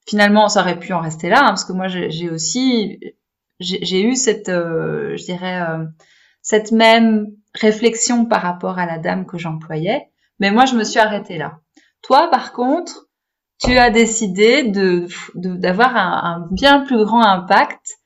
finalement, 0.08 0.48
ça 0.48 0.60
aurait 0.60 0.78
pu 0.78 0.92
en 0.92 1.00
rester 1.00 1.28
là, 1.28 1.40
hein, 1.40 1.48
parce 1.48 1.64
que 1.64 1.72
moi, 1.72 1.88
j'ai 1.88 2.30
aussi, 2.30 3.00
j'ai 3.60 4.02
eu 4.02 4.14
cette, 4.14 4.48
je 4.48 5.24
dirais, 5.24 5.60
cette 6.42 6.72
même 6.72 7.26
réflexion 7.60 8.26
par 8.26 8.42
rapport 8.42 8.78
à 8.78 8.86
la 8.86 8.98
dame 8.98 9.26
que 9.26 9.38
j'employais, 9.38 10.10
mais 10.38 10.50
moi, 10.50 10.64
je 10.64 10.76
me 10.76 10.84
suis 10.84 11.00
arrêtée 11.00 11.38
là. 11.38 11.60
Toi, 12.02 12.28
par 12.30 12.52
contre, 12.52 13.08
tu 13.58 13.78
as 13.78 13.90
décidé 13.90 14.64
de 14.64 15.06
d'avoir 15.34 15.96
un, 15.96 16.20
un, 16.24 16.48
bien 16.50 16.80
plus 16.82 17.02
grand 17.04 17.22
impact 17.22 17.96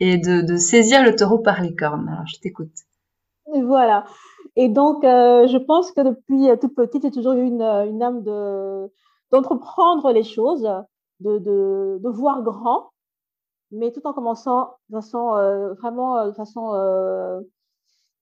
et 0.00 0.16
de, 0.16 0.42
de, 0.42 0.56
saisir 0.56 1.02
le 1.02 1.14
taureau 1.14 1.38
par 1.38 1.60
les 1.60 1.74
cornes. 1.74 2.08
Alors, 2.08 2.26
je 2.26 2.38
t'écoute. 2.40 2.72
Voilà. 3.46 4.04
Et 4.56 4.68
donc, 4.68 5.04
euh, 5.04 5.46
je 5.48 5.58
pense 5.58 5.92
que 5.92 6.02
depuis 6.02 6.48
toute 6.60 6.74
petite, 6.74 7.02
j'ai 7.02 7.10
toujours 7.10 7.32
eu 7.32 7.44
une, 7.44 7.62
une 7.62 8.02
âme 8.02 8.22
de 8.22 8.90
d'entreprendre 9.32 10.12
les 10.12 10.22
choses, 10.22 10.68
de, 11.20 11.38
de, 11.38 11.98
de, 12.00 12.08
voir 12.10 12.42
grand, 12.42 12.90
mais 13.70 13.90
tout 13.90 14.06
en 14.06 14.12
commençant 14.12 14.74
de 14.90 14.96
façon 14.96 15.34
euh, 15.34 15.72
vraiment 15.74 16.18
euh, 16.18 16.26
de 16.28 16.32
façon, 16.32 16.74
euh, 16.74 17.40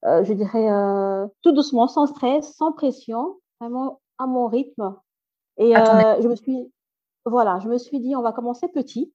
euh, 0.05 0.25
je 0.25 0.33
dirais, 0.33 0.69
tout 1.43 1.53
doucement, 1.53 1.89
sans 1.89 2.07
stress, 2.07 2.55
sans 2.57 2.73
pression, 2.73 3.37
vraiment 3.61 4.01
à 4.19 4.27
mon 4.27 4.47
rythme. 4.47 4.97
Et 5.57 5.75
je 5.75 6.29
me 6.29 6.37
suis, 6.37 6.73
voilà, 7.25 7.59
je 7.61 7.69
me 7.69 7.79
suis 7.79 8.01
dit, 8.01 8.17
on 8.17 8.23
va 8.23 8.33
commencer 8.33 8.69
petit, 8.69 9.13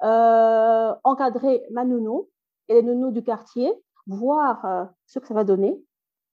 encadrer 0.00 1.64
ma 1.70 1.84
nounou 1.84 2.28
et 2.68 2.74
les 2.74 2.82
nounous 2.82 3.12
du 3.12 3.22
quartier, 3.22 3.72
voir 4.06 4.88
ce 5.06 5.18
que 5.18 5.26
ça 5.26 5.34
va 5.34 5.44
donner 5.44 5.80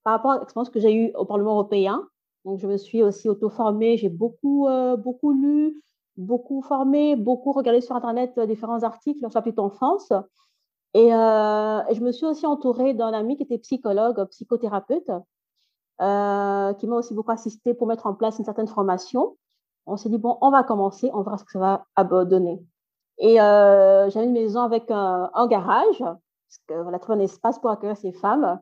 par 0.06 0.14
rapport 0.14 0.32
à 0.32 0.40
l'expérience 0.40 0.70
que 0.70 0.80
j'ai 0.80 0.94
eue 0.94 1.12
au 1.16 1.26
Parlement 1.26 1.54
européen. 1.54 2.08
Donc, 2.46 2.60
je 2.60 2.68
me 2.68 2.78
suis 2.78 3.02
aussi 3.02 3.28
auto-formée, 3.28 3.98
j'ai 3.98 4.10
beaucoup, 4.10 4.68
euh, 4.68 4.96
beaucoup 4.96 5.34
lu, 5.34 5.82
beaucoup 6.16 6.62
formé, 6.62 7.16
beaucoup 7.16 7.52
regardé 7.52 7.82
sur 7.82 7.96
Internet 7.96 8.38
euh, 8.38 8.46
différents 8.46 8.84
articles 8.84 9.20
sur 9.20 9.30
la 9.34 9.42
petite 9.42 9.60
enfance. 9.60 10.14
Et, 10.96 11.14
euh, 11.14 11.82
et, 11.90 11.94
je 11.94 12.02
me 12.02 12.14
suis 12.14 12.26
aussi 12.26 12.46
entourée 12.46 12.94
d'un 12.94 13.12
ami 13.12 13.36
qui 13.36 13.44
était 13.44 13.58
psychologue, 13.58 14.24
psychothérapeute, 14.30 15.12
euh, 16.02 16.74
qui 16.76 16.88
m'a 16.88 16.96
aussi 16.96 17.14
beaucoup 17.14 17.32
assisté 17.32 17.74
pour 17.74 17.86
mettre 17.86 18.08
en 18.08 18.14
place 18.14 18.40
une 18.40 18.46
certaine 18.46 18.70
formation. 18.70 19.36
On 19.88 19.98
s'est 19.98 20.08
dit, 20.08 20.18
bon, 20.18 20.38
on 20.40 20.52
va 20.52 20.64
commencer, 20.64 21.12
on 21.14 21.22
verra 21.22 21.38
ce 21.38 21.44
que 21.44 21.52
ça 21.52 21.84
va 21.98 22.24
donner. 22.24 22.64
Et 23.18 23.42
euh, 23.42 24.10
j'avais 24.10 24.26
une 24.26 24.32
maison 24.32 24.62
avec 24.62 24.90
un, 24.90 25.30
garage, 25.48 26.00
parce 26.00 26.60
qu'on 26.70 26.94
a 26.94 27.00
trouvé 27.00 27.18
un 27.18 27.24
espace 27.24 27.60
pour 27.60 27.72
accueillir 27.72 27.98
ces 27.98 28.14
femmes 28.14 28.60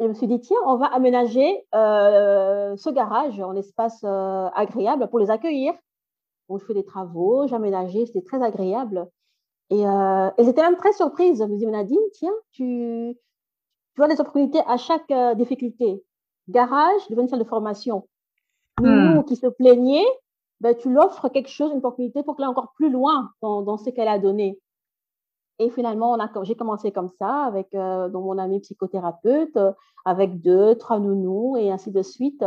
je 0.00 0.06
me 0.06 0.14
suis 0.14 0.26
dit, 0.26 0.40
tiens, 0.40 0.58
on 0.66 0.76
va 0.76 0.86
aménager 0.86 1.64
ce 1.72 2.90
garage 2.90 3.38
en 3.40 3.54
espace 3.54 4.02
agréable 4.02 5.08
pour 5.08 5.20
les 5.20 5.30
accueillir. 5.30 5.72
Donc, 6.48 6.60
je 6.60 6.64
fais 6.64 6.74
des 6.74 6.84
travaux, 6.84 7.42
aménagé, 7.54 8.04
c'était 8.06 8.22
très 8.22 8.42
agréable. 8.42 9.08
Et, 9.70 9.86
euh, 9.86 10.30
et 10.38 10.44
j'étais 10.44 10.62
même 10.62 10.76
très 10.76 10.92
surprise. 10.92 11.38
Je 11.38 11.44
me 11.44 11.56
dis, 11.56 11.66
Nadine, 11.66 11.98
tiens, 12.12 12.32
tu, 12.52 13.16
tu 13.94 14.02
as 14.02 14.08
des 14.08 14.20
opportunités 14.20 14.60
à 14.66 14.76
chaque 14.76 15.10
euh, 15.10 15.34
difficulté. 15.34 16.02
Garage 16.48 17.08
devient 17.08 17.22
une 17.22 17.28
salle 17.28 17.38
de 17.38 17.44
formation. 17.44 18.06
Nous 18.80 19.20
hmm. 19.20 19.24
qui 19.24 19.36
se 19.36 19.46
plaignait, 19.46 20.04
ben, 20.60 20.74
tu 20.74 20.92
l'offres 20.92 21.28
quelque 21.28 21.48
chose, 21.48 21.70
une 21.70 21.78
opportunité 21.78 22.22
pour 22.22 22.36
qu'elle 22.36 22.44
aille 22.44 22.50
encore 22.50 22.72
plus 22.74 22.90
loin 22.90 23.30
dans, 23.40 23.62
dans 23.62 23.76
ce 23.76 23.90
qu'elle 23.90 24.08
a 24.08 24.18
donné. 24.18 24.58
Et 25.58 25.70
finalement, 25.70 26.18
j'ai 26.42 26.56
commencé 26.56 26.90
comme 26.90 27.10
ça 27.18 27.44
avec 27.44 27.74
euh, 27.74 28.08
mon 28.10 28.38
ami 28.38 28.60
psychothérapeute, 28.60 29.56
euh, 29.56 29.72
avec 30.04 30.40
deux, 30.40 30.74
trois 30.74 30.98
nounous 30.98 31.56
et 31.56 31.70
ainsi 31.70 31.92
de 31.92 32.02
suite. 32.02 32.44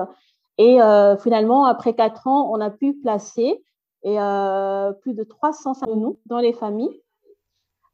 Et 0.57 0.81
euh, 0.81 1.15
finalement, 1.17 1.65
après 1.65 1.93
quatre 1.93 2.27
ans, 2.27 2.49
on 2.51 2.59
a 2.59 2.69
pu 2.69 2.93
placer 2.95 3.63
et, 4.03 4.19
euh, 4.19 4.91
plus 4.91 5.13
de 5.13 5.23
300 5.23 5.73
nounous 5.87 6.19
dans 6.25 6.39
les 6.39 6.53
familles. 6.53 7.01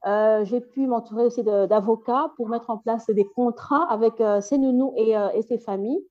Euh, 0.06 0.44
j'ai 0.44 0.60
pu 0.60 0.86
m'entourer 0.86 1.26
aussi 1.26 1.44
d'avocats 1.44 2.34
pour 2.36 2.50
mettre 2.50 2.70
en 2.70 2.78
place 2.78 3.10
des 3.10 3.26
contrats 3.26 3.86
avec 3.90 4.22
ces 4.42 4.58
nounous 4.58 4.94
et, 4.98 5.12
et, 5.34 5.42
ces 5.44 5.58
familles. 5.58 6.06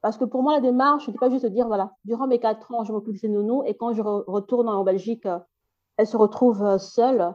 Parce 0.00 0.16
que 0.16 0.24
pour 0.24 0.42
moi, 0.42 0.54
la 0.54 0.60
démarche, 0.60 1.06
ce 1.06 1.10
n'est 1.10 1.18
pas 1.18 1.30
juste 1.30 1.44
de 1.44 1.50
dire, 1.50 1.66
voilà, 1.66 1.92
durant 2.04 2.26
mes 2.26 2.38
quatre 2.38 2.72
ans, 2.72 2.84
je 2.84 2.92
m'occupe 2.92 3.14
de 3.14 3.18
ces 3.18 3.28
nounous 3.28 3.62
et 3.66 3.74
quand 3.74 3.92
je 3.92 4.02
retourne 4.02 4.68
en 4.68 4.82
Belgique, 4.82 5.28
elles 5.96 6.06
se 6.06 6.16
retrouvent 6.16 6.78
seules 6.78 7.34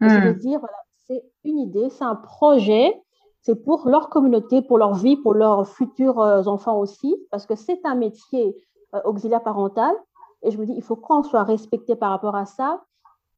c'est 0.00 0.20
de 0.20 0.30
hmm. 0.30 0.38
dire, 0.38 0.60
voilà, 0.60 0.76
c'est 1.06 1.22
une 1.44 1.58
idée, 1.58 1.88
c'est 1.90 2.04
un 2.04 2.14
projet, 2.14 3.00
c'est 3.42 3.54
pour 3.54 3.88
leur 3.88 4.08
communauté, 4.08 4.62
pour 4.62 4.78
leur 4.78 4.94
vie, 4.94 5.16
pour 5.16 5.34
leurs 5.34 5.68
futurs 5.68 6.20
euh, 6.20 6.44
enfants 6.44 6.78
aussi, 6.78 7.16
parce 7.30 7.46
que 7.46 7.54
c'est 7.54 7.80
un 7.84 7.94
métier 7.94 8.56
euh, 8.94 9.00
auxiliaire 9.04 9.42
parental. 9.42 9.94
Et 10.42 10.50
je 10.50 10.58
me 10.58 10.66
dis, 10.66 10.74
il 10.76 10.82
faut 10.82 10.96
qu'on 10.96 11.22
soit 11.22 11.42
respecté 11.42 11.96
par 11.96 12.10
rapport 12.10 12.36
à 12.36 12.44
ça. 12.44 12.82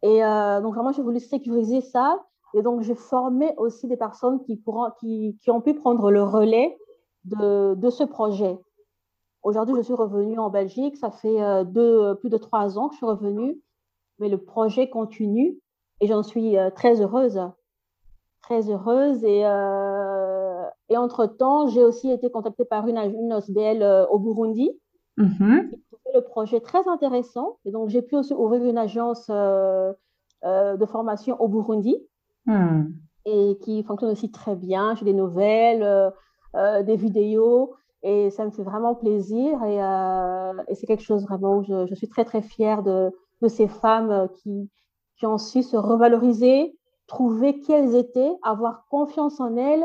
Et 0.03 0.25
euh, 0.25 0.61
donc, 0.61 0.75
vraiment, 0.75 0.93
j'ai 0.93 1.03
voulu 1.03 1.21
sécuriser 1.21 1.81
ça. 1.81 2.25
Et 2.55 2.63
donc, 2.63 2.83
j'ai 2.83 2.95
formé 2.95 3.53
aussi 3.57 3.87
des 3.89 3.97
personnes 3.97 4.43
qui, 4.45 4.57
pourront, 4.57 4.91
qui, 5.01 5.39
qui 5.43 5.51
ont 5.51 5.61
pu 5.61 5.75
prendre 5.75 6.11
le 6.11 6.23
relais 6.23 6.77
de, 7.25 7.75
de 7.75 7.91
ce 7.91 8.05
projet. 8.05 8.59
Aujourd'hui, 9.43 9.75
je 9.77 9.83
suis 9.83 9.95
revenue 9.95 10.39
en 10.39 10.51
Belgique. 10.51 10.97
Ça 10.97 11.11
fait 11.11 11.65
deux, 11.67 12.15
plus 12.17 12.31
de 12.31 12.37
trois 12.37 12.79
ans 12.79 12.89
que 12.89 12.95
je 12.95 12.99
suis 12.99 13.07
revenue. 13.07 13.61
Mais 14.19 14.29
le 14.29 14.39
projet 14.39 14.89
continue. 14.89 15.61
Et 16.01 16.07
j'en 16.07 16.23
suis 16.23 16.57
euh, 16.57 16.71
très 16.71 17.01
heureuse. 17.01 17.41
Très 18.43 18.71
heureuse. 18.71 19.25
Et, 19.25 19.47
euh, 19.47 20.65
et 20.89 20.97
entre-temps, 20.97 21.69
j'ai 21.69 21.85
aussi 21.85 22.11
été 22.11 22.31
contactée 22.31 22.65
par 22.65 22.87
une, 22.87 22.99
une 22.99 23.33
OSBL 23.33 23.83
euh, 23.83 24.07
au 24.07 24.19
Burundi. 24.19 24.71
Mm 25.17 25.71
le 26.17 26.23
projet 26.23 26.61
très 26.61 26.87
intéressant. 26.89 27.59
Et 27.65 27.71
donc, 27.71 27.89
j'ai 27.89 28.03
pu 28.03 28.17
aussi 28.17 28.35
ouvrir 28.35 28.65
une 28.65 28.79
agence 28.79 29.27
euh, 29.31 29.93
euh, 30.45 30.77
de 30.77 30.87
formation 30.87 31.41
au 31.41 31.49
Burundi. 31.49 31.97
Mm. 32.47 32.87
Et 33.25 33.59
qui 33.63 33.83
fonctionne 33.83 34.13
aussi 34.13 34.31
très 34.31 34.55
bien. 34.55 34.95
J'ai 34.95 35.05
des 35.05 35.13
nouvelles, 35.13 35.83
euh, 36.55 36.83
des 36.83 36.97
vidéos. 36.97 37.75
Et 38.03 38.31
ça 38.31 38.45
me 38.45 38.51
fait 38.51 38.63
vraiment 38.63 38.95
plaisir. 38.95 39.63
Et, 39.65 39.79
et 40.69 40.75
c'est 40.75 40.87
quelque 40.87 41.03
chose 41.03 41.25
vraiment 41.25 41.57
où 41.57 41.63
je, 41.65 41.87
je, 41.87 41.95
suis 41.95 42.09
très, 42.09 42.25
très 42.25 42.43
fière 42.43 42.83
de, 42.83 43.11
de 43.43 43.49
ces 43.49 43.67
femmes 43.67 44.29
qui, 44.35 44.71
qui 45.19 45.27
ont 45.27 45.39
su 45.39 45.65
se 45.65 45.77
revaloriser, 45.77 46.79
trouver 47.09 47.59
qui 47.59 47.73
elles 47.73 47.97
étaient, 47.97 48.33
avoir 48.45 48.87
confiance 48.91 49.41
en 49.41 49.57
elles 49.57 49.85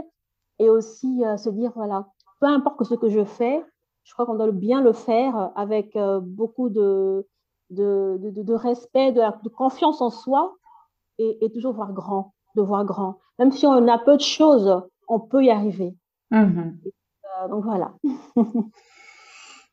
et 0.59 0.69
aussi 0.69 1.23
se 1.37 1.49
dire, 1.49 1.71
voilà, 1.75 2.05
peu 2.39 2.45
importe 2.45 2.83
ce 2.83 2.93
que 2.93 3.09
je 3.09 3.23
fais, 3.23 3.63
je 4.03 4.13
crois 4.13 4.25
qu'on 4.25 4.35
doit 4.35 4.51
bien 4.51 4.81
le 4.81 4.93
faire 4.93 5.51
avec 5.55 5.95
euh, 5.95 6.19
beaucoup 6.21 6.69
de, 6.69 7.27
de, 7.69 8.17
de, 8.19 8.43
de 8.43 8.53
respect, 8.53 9.11
de, 9.11 9.49
confiance 9.49 10.01
en 10.01 10.09
soi 10.09 10.55
et, 11.17 11.45
et, 11.45 11.51
toujours 11.51 11.73
voir 11.73 11.93
grand, 11.93 12.33
de 12.55 12.61
voir 12.61 12.85
grand. 12.85 13.19
Même 13.39 13.51
si 13.51 13.65
on 13.65 13.87
a 13.87 13.97
peu 13.97 14.17
de 14.17 14.21
choses, 14.21 14.81
on 15.07 15.19
peut 15.19 15.43
y 15.43 15.49
arriver. 15.49 15.95
Mmh. 16.31 16.71
Et, 16.85 16.93
euh, 17.43 17.47
donc 17.49 17.63
voilà. 17.63 17.93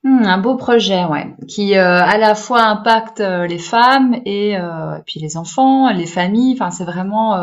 Hmm, 0.05 0.23
un 0.25 0.39
beau 0.39 0.55
projet, 0.55 1.05
ouais, 1.07 1.35
qui 1.49 1.77
euh, 1.77 2.01
à 2.01 2.19
la 2.19 2.37
fois 2.37 2.63
impacte 2.63 3.21
euh, 3.21 3.49
les 3.49 3.59
femmes 3.59 4.15
et, 4.25 4.57
euh, 4.57 5.01
puis 5.05 5.19
les 5.19 5.37
enfants, 5.37 5.91
les 5.91 6.07
familles. 6.07 6.53
Enfin, 6.55 6.71
c'est 6.71 6.85
vraiment, 6.85 7.37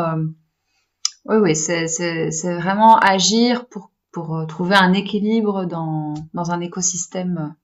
oui, 1.26 1.36
oui, 1.36 1.54
c'est 1.54 2.54
vraiment 2.54 2.96
agir 2.98 3.66
pour 3.68 3.90
pour 4.16 4.46
trouver 4.48 4.76
un 4.76 4.94
équilibre 4.94 5.66
dans 5.66 6.14
dans 6.32 6.50
un 6.50 6.60
écosystème, 6.62 7.54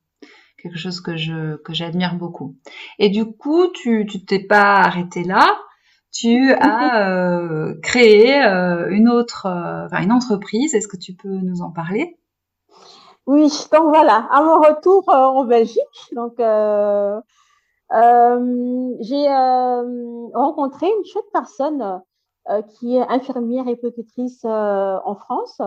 quelque 0.61 0.76
chose 0.76 1.00
que 1.00 1.16
je 1.16 1.56
que 1.56 1.73
j'admire 1.73 2.16
beaucoup. 2.16 2.56
Et 2.99 3.09
du 3.09 3.25
coup, 3.25 3.68
tu 3.68 4.04
tu 4.04 4.23
t'es 4.26 4.44
pas 4.54 4.75
arrêté 4.88 5.25
là. 5.25 5.47
Tu 6.12 6.52
as 6.52 7.73
créé 7.82 8.35
une 8.99 9.09
autre, 9.09 9.47
une 10.02 10.12
entreprise. 10.12 10.75
Est-ce 10.75 10.88
que 10.88 10.99
tu 10.99 11.14
peux 11.14 11.37
nous 11.49 11.62
en 11.62 11.71
parler? 11.71 12.18
Oui, 13.26 13.49
donc 13.73 13.85
voilà, 13.88 14.28
à 14.30 14.42
mon 14.42 14.59
retour 14.61 15.09
euh, 15.09 15.40
en 15.40 15.44
Belgique, 15.47 16.00
donc 16.14 16.38
euh, 16.40 17.21
euh, 17.94 18.90
j'ai 19.00 19.26
euh, 19.30 20.26
rencontré 20.35 20.87
une 20.87 21.04
chouette 21.06 21.30
personne 21.32 22.02
euh, 22.50 22.62
qui 22.62 22.97
est 22.97 23.09
infirmière 23.09 23.68
et 23.68 23.76
puéricultrice 23.76 24.44
en 24.44 25.14
France 25.14 25.62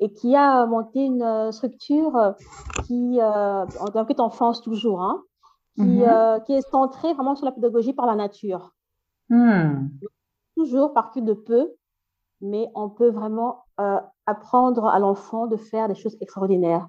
et 0.00 0.12
qui 0.12 0.36
a 0.36 0.66
monté 0.66 1.04
une 1.04 1.50
structure 1.52 2.34
qui, 2.86 3.18
en 3.20 4.04
petite 4.04 4.20
enfance 4.20 4.62
toujours, 4.62 5.02
hein, 5.02 5.22
qui, 5.74 5.82
mmh. 5.82 6.40
qui, 6.46 6.52
est 6.52 6.70
centrée 6.70 7.14
vraiment 7.14 7.34
sur 7.34 7.46
la 7.46 7.52
pédagogie 7.52 7.92
par 7.92 8.06
la 8.06 8.14
nature. 8.14 8.72
Mmh. 9.28 9.88
Toujours 10.56 10.92
par 10.92 11.10
de 11.16 11.32
peu, 11.32 11.72
mais 12.40 12.70
on 12.74 12.88
peut 12.88 13.10
vraiment 13.10 13.64
euh, 13.80 14.00
apprendre 14.26 14.86
à 14.86 14.98
l'enfant 14.98 15.46
de 15.46 15.56
faire 15.56 15.88
des 15.88 15.94
choses 15.94 16.16
extraordinaires. 16.20 16.88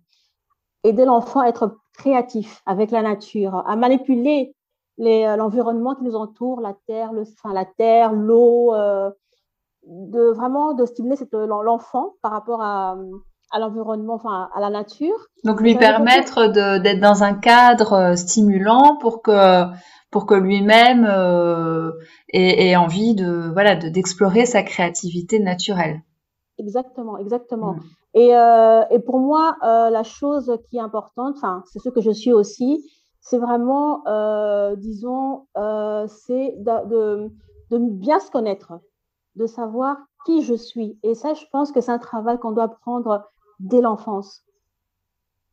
Aider 0.84 1.06
l'enfant 1.06 1.42
à 1.42 1.48
être 1.48 1.78
créatif 1.94 2.62
avec 2.66 2.92
la 2.92 3.02
nature, 3.02 3.64
à 3.68 3.76
manipuler 3.76 4.56
euh, 5.00 5.36
l'environnement 5.36 5.96
qui 5.96 6.04
nous 6.04 6.16
entoure, 6.16 6.62
la 6.62 6.76
terre, 6.88 7.12
le, 7.14 7.22
enfin, 7.22 7.54
la 7.54 7.66
terre, 7.66 8.14
l'eau, 8.14 8.74
euh, 8.74 9.12
de 9.90 10.32
vraiment 10.36 10.74
de 10.74 10.86
stimuler 10.86 11.16
l'enfant 11.64 12.14
par 12.22 12.32
rapport 12.32 12.62
à, 12.62 12.96
à 13.52 13.60
l'environnement, 13.60 14.16
enfin 14.16 14.50
à 14.56 14.60
la 14.60 14.70
nature. 14.70 15.18
Donc 15.44 15.62
lui 15.62 15.76
permettre 15.76 16.48
d'être 16.48 17.00
dans 17.00 17.24
un 17.24 17.34
cadre 17.34 17.94
euh, 17.94 18.16
stimulant 18.16 18.98
pour 19.02 19.22
que 19.22 19.66
pour 20.12 20.26
que 20.26 20.34
lui-même 20.34 21.06
euh, 21.08 21.92
ait, 22.34 22.70
ait, 22.70 22.76
envie 22.76 23.14
de 23.14 23.52
voilà 23.54 23.76
d'explorer 23.76 24.46
sa 24.46 24.64
créativité 24.64 25.40
naturelle. 25.40 26.02
Exactement, 26.58 27.18
exactement. 27.18 27.74
Mm. 27.74 27.80
Et, 28.16 28.36
euh, 28.36 28.82
et, 28.90 28.98
pour 28.98 29.20
moi, 29.20 29.56
euh, 29.64 29.92
la 29.92 30.02
chose 30.02 30.58
qui 30.68 30.78
est 30.78 30.82
importante, 30.82 31.36
enfin 31.38 31.64
c'est 31.72 31.78
ce 31.80 31.90
que 31.90 32.02
je 32.02 32.10
suis 32.10 32.34
aussi, 32.34 32.84
c'est 33.22 33.38
vraiment, 33.38 34.02
disons, 34.78 35.46
c'est 36.08 36.56
de, 36.58 36.90
de, 36.90 37.30
de 37.70 37.78
bien 37.78 38.20
se 38.20 38.32
connaître, 38.32 38.74
de 39.40 39.48
savoir 39.48 39.98
qui 40.26 40.44
je 40.44 40.54
suis. 40.54 41.00
Et 41.02 41.16
ça, 41.16 41.34
je 41.34 41.46
pense 41.52 41.72
que 41.72 41.82
c'est 41.82 41.92
un 41.92 41.98
travail 41.98 42.38
qu'on 42.38 42.52
doit 42.52 42.68
prendre 42.68 43.24
dès 43.60 43.82
l'enfance. 43.82 44.44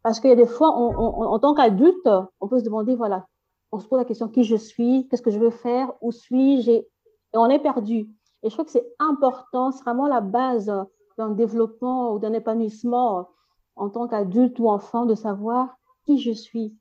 Parce 0.03 0.21
qu'il 0.21 0.31
y 0.31 0.33
a 0.33 0.37
des 0.37 0.47
fois, 0.47 0.77
on, 0.79 0.95
on, 0.99 1.25
en 1.25 1.39
tant 1.39 1.55
qu'adulte, 1.55 2.09
on 2.41 2.49
peut 2.49 2.59
se 2.59 2.65
demander, 2.65 2.95
voilà, 2.95 3.27
on 3.73 3.79
se 3.79 3.87
pose 3.87 3.99
la 3.99 4.05
question 4.05 4.29
qui 4.29 4.45
je 4.45 4.57
suis, 4.57 5.07
qu'est-ce 5.09 5.23
que 5.23 5.31
je 5.31 5.39
veux 5.39 5.51
faire, 5.51 5.93
où 6.01 6.13
suis-je, 6.13 6.71
et, 6.71 6.89
on 7.35 7.49
est 7.49 7.59
perdu. 7.59 8.09
Et 8.43 8.51
je 8.51 8.55
trouve 8.55 8.67
que 8.67 8.73
c'est 8.73 8.89
important, 8.99 9.73
c'est 9.73 9.83
vraiment 9.83 10.07
la 10.07 10.21
base 10.21 10.73
d'un 11.19 11.31
développement 11.31 12.13
ou 12.13 12.19
d'un 12.19 12.33
épanouissement 12.33 13.29
en 13.77 13.89
tant 13.89 14.09
qu'adulte 14.09 14.59
ou 14.59 14.69
enfant 14.69 15.07
de 15.07 15.15
savoir 15.15 15.77
qui 16.07 16.19
je 16.19 16.33
suis, 16.33 16.75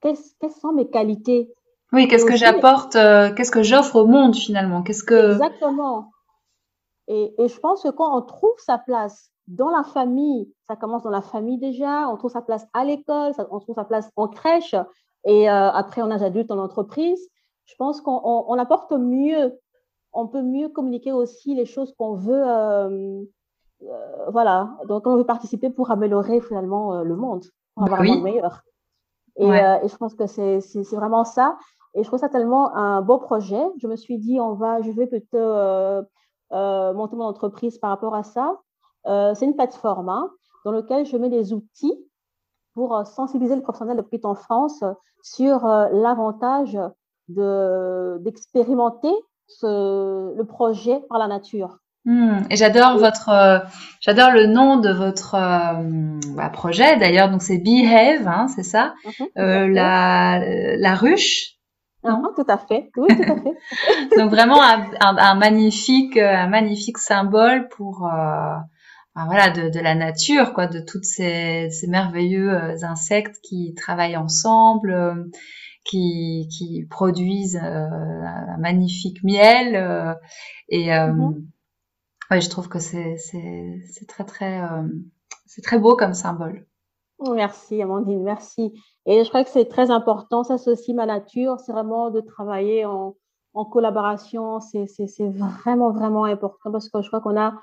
quelles, 0.00 0.16
quelles 0.40 0.50
sont 0.50 0.72
mes 0.72 0.88
qualités? 0.88 1.52
Oui, 1.92 2.06
qu'est-ce 2.06 2.24
que 2.24 2.36
j'apporte, 2.36 2.96
euh, 2.96 3.32
qu'est-ce 3.34 3.50
que 3.50 3.62
j'offre 3.62 3.96
au 3.96 4.06
monde 4.06 4.36
finalement, 4.36 4.82
qu'est-ce 4.82 5.04
que. 5.04 5.32
Exactement. 5.32 6.10
Et, 7.08 7.34
et 7.42 7.48
je 7.48 7.58
pense 7.58 7.82
que 7.82 7.88
quand 7.88 8.16
on 8.16 8.22
trouve 8.22 8.54
sa 8.58 8.78
place 8.78 9.32
dans 9.48 9.70
la 9.70 9.82
famille, 9.82 10.52
ça 10.68 10.76
commence 10.76 11.02
dans 11.02 11.10
la 11.10 11.22
famille 11.22 11.58
déjà, 11.58 12.08
on 12.08 12.16
trouve 12.16 12.30
sa 12.30 12.42
place 12.42 12.66
à 12.74 12.84
l'école, 12.84 13.32
on 13.50 13.58
trouve 13.58 13.74
sa 13.74 13.84
place 13.84 14.10
en 14.14 14.28
crèche 14.28 14.74
et 15.24 15.50
euh, 15.50 15.70
après 15.70 16.02
en 16.02 16.10
âge 16.10 16.22
adulte 16.22 16.50
en 16.50 16.58
entreprise. 16.58 17.20
Je 17.64 17.74
pense 17.76 18.00
qu'on 18.02 18.20
on, 18.22 18.44
on 18.48 18.58
apporte 18.58 18.92
mieux, 18.92 19.58
on 20.12 20.26
peut 20.26 20.42
mieux 20.42 20.68
communiquer 20.68 21.12
aussi 21.12 21.54
les 21.54 21.64
choses 21.64 21.94
qu'on 21.94 22.14
veut, 22.14 22.46
euh, 22.46 23.22
euh, 23.82 24.30
voilà, 24.30 24.76
donc 24.86 25.06
on 25.06 25.16
veut 25.16 25.24
participer 25.24 25.70
pour 25.70 25.90
améliorer 25.90 26.42
finalement 26.42 27.02
le 27.02 27.16
monde, 27.16 27.44
pour 27.74 27.84
avoir 27.84 28.00
oui. 28.00 28.10
un 28.10 28.14
monde 28.14 28.24
meilleur. 28.24 28.62
Et, 29.36 29.46
ouais. 29.46 29.80
Et, 29.82 29.88
je 29.88 29.96
pense 29.96 30.14
que 30.14 30.26
c'est 30.26 30.60
vraiment 30.92 31.24
ça. 31.24 31.56
Et 31.94 32.02
je 32.02 32.08
trouve 32.08 32.18
ça 32.18 32.28
tellement 32.28 32.74
un 32.74 33.00
beau 33.00 33.18
projet. 33.18 33.62
Je 33.80 33.86
me 33.86 33.96
suis 33.96 34.18
dit, 34.18 34.38
on 34.40 34.54
va, 34.54 34.82
je 34.82 34.90
vais 34.90 35.06
peut-être 35.06 36.06
monter 36.50 37.16
mon 37.16 37.24
entreprise 37.24 37.78
par 37.78 37.90
rapport 37.90 38.14
à 38.14 38.22
ça. 38.22 38.58
Euh, 39.06 39.34
c'est 39.34 39.46
une 39.46 39.54
plateforme 39.54 40.08
hein, 40.08 40.30
dans 40.64 40.72
laquelle 40.72 41.06
je 41.06 41.16
mets 41.16 41.30
des 41.30 41.52
outils 41.52 41.94
pour 42.74 42.96
euh, 42.96 43.04
sensibiliser 43.04 43.56
le 43.56 43.62
professionnel 43.62 43.96
de 43.96 44.02
petite 44.02 44.24
enfance 44.24 44.84
sur 45.22 45.66
euh, 45.66 45.88
l'avantage 45.92 46.78
d'expérimenter 47.28 49.12
de, 49.62 50.34
le 50.36 50.44
projet 50.44 51.00
par 51.08 51.18
la 51.18 51.26
nature. 51.26 51.78
Mmh, 52.04 52.44
et 52.50 52.56
j'adore 52.56 52.96
votre, 52.96 53.28
euh, 53.28 53.58
j'adore 54.00 54.30
le 54.30 54.46
nom 54.46 54.78
de 54.78 54.90
votre 54.90 55.34
euh, 55.34 56.20
bah, 56.34 56.48
projet 56.48 56.96
d'ailleurs. 56.96 57.30
Donc 57.30 57.42
c'est 57.42 57.58
Behave, 57.58 58.26
hein, 58.26 58.46
c'est 58.48 58.62
ça, 58.62 58.94
mmh, 59.04 59.24
euh, 59.38 59.68
la, 59.68 60.40
la 60.76 60.94
ruche. 60.94 61.57
Non 62.04 62.22
tout 62.34 62.44
à 62.48 62.58
fait. 62.58 62.90
Oui, 62.96 63.08
tout 63.08 63.32
à 63.32 63.36
fait. 63.36 64.16
donc 64.18 64.30
vraiment 64.30 64.62
un, 64.62 64.84
un, 65.00 65.16
un, 65.16 65.34
magnifique, 65.34 66.16
un 66.16 66.48
magnifique 66.48 66.98
symbole 66.98 67.68
pour 67.68 68.08
voilà 69.26 69.50
de, 69.50 69.68
de, 69.68 69.80
la 69.80 69.94
nature 69.94 70.52
quoi 70.52 70.66
de 70.66 70.80
toutes 70.80 71.04
ces, 71.04 71.70
ces 71.70 71.86
merveilleux 71.86 72.52
euh, 72.52 72.76
insectes 72.82 73.38
qui 73.42 73.74
travaillent 73.74 74.16
ensemble 74.16 74.92
euh, 74.92 75.24
qui, 75.84 76.48
qui 76.50 76.86
produisent 76.88 77.60
euh, 77.62 77.86
un 77.88 78.58
magnifique 78.58 79.22
miel 79.24 79.74
euh, 79.74 80.14
et 80.68 80.88
mm-hmm. 80.88 81.44
ouais, 82.30 82.40
je 82.40 82.50
trouve 82.50 82.68
que 82.68 82.78
c'est 82.78 83.16
c'est 83.16 83.80
c'est 83.90 84.06
très 84.06 84.24
très 84.24 84.60
c'est 85.46 85.62
très 85.62 85.78
beau 85.78 85.96
comme 85.96 86.14
symbole 86.14 86.66
merci 87.20 87.82
Amandine 87.82 88.22
merci 88.22 88.72
et 89.06 89.24
je 89.24 89.28
crois 89.28 89.44
que 89.44 89.50
c'est 89.50 89.66
très 89.66 89.90
important 89.90 90.44
ça 90.44 90.56
c'est 90.58 90.70
aussi 90.70 90.94
ma 90.94 91.06
nature 91.06 91.58
c'est 91.60 91.72
vraiment 91.72 92.10
de 92.10 92.20
travailler 92.20 92.84
en 92.84 93.16
en 93.54 93.64
collaboration 93.64 94.60
c'est 94.60 94.86
vraiment 95.18 95.90
vraiment 95.90 96.24
important 96.24 96.70
parce 96.70 96.88
que 96.88 97.02
je 97.02 97.08
crois 97.08 97.20
qu'on 97.20 97.36
a 97.36 97.54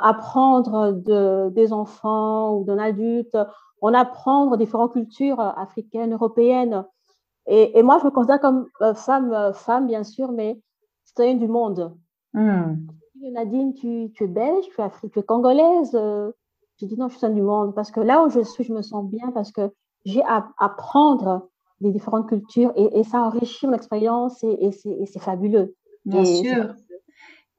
apprendre 0.00 0.92
de, 0.92 1.50
des 1.50 1.72
enfants 1.72 2.56
ou 2.56 2.64
d'un 2.64 2.78
adulte, 2.78 3.36
on 3.80 3.94
apprendre 3.94 4.56
différentes 4.56 4.92
cultures 4.92 5.40
africaines, 5.40 6.12
européennes. 6.12 6.84
Et, 7.46 7.78
et 7.78 7.82
moi, 7.82 7.98
je 7.98 8.04
me 8.04 8.10
considère 8.10 8.40
comme 8.40 8.68
euh, 8.80 8.94
femme, 8.94 9.32
euh, 9.32 9.52
femme 9.52 9.86
bien 9.86 10.04
sûr, 10.04 10.30
mais 10.30 10.60
citoyenne 11.04 11.38
du 11.38 11.48
monde. 11.48 11.94
Mm. 12.32 12.74
Nadine, 13.32 13.74
tu, 13.74 14.10
tu, 14.14 14.24
es 14.24 14.28
belge, 14.28 14.64
tu 14.74 14.80
es, 14.80 14.84
afrique, 14.84 15.12
tu 15.12 15.18
es 15.18 15.22
congolaise. 15.22 15.96
Je 16.82 16.86
dis 16.88 16.96
non, 16.98 17.08
je 17.08 17.16
suis 17.16 17.30
du 17.30 17.42
monde 17.42 17.74
parce 17.76 17.92
que 17.92 18.00
là 18.00 18.24
où 18.24 18.28
je 18.28 18.40
suis, 18.40 18.64
je 18.64 18.72
me 18.72 18.82
sens 18.82 19.08
bien 19.08 19.30
parce 19.32 19.52
que 19.52 19.70
j'ai 20.04 20.22
à 20.22 20.48
apprendre 20.58 21.48
des 21.80 21.92
différentes 21.92 22.28
cultures 22.28 22.72
et, 22.74 22.98
et 22.98 23.04
ça 23.04 23.22
enrichit 23.22 23.68
mon 23.68 23.74
expérience 23.74 24.42
et, 24.42 24.58
et 24.60 25.06
c'est 25.06 25.20
fabuleux. 25.20 25.76
Bien 26.04 26.22
et 26.22 26.42
sûr. 26.42 26.74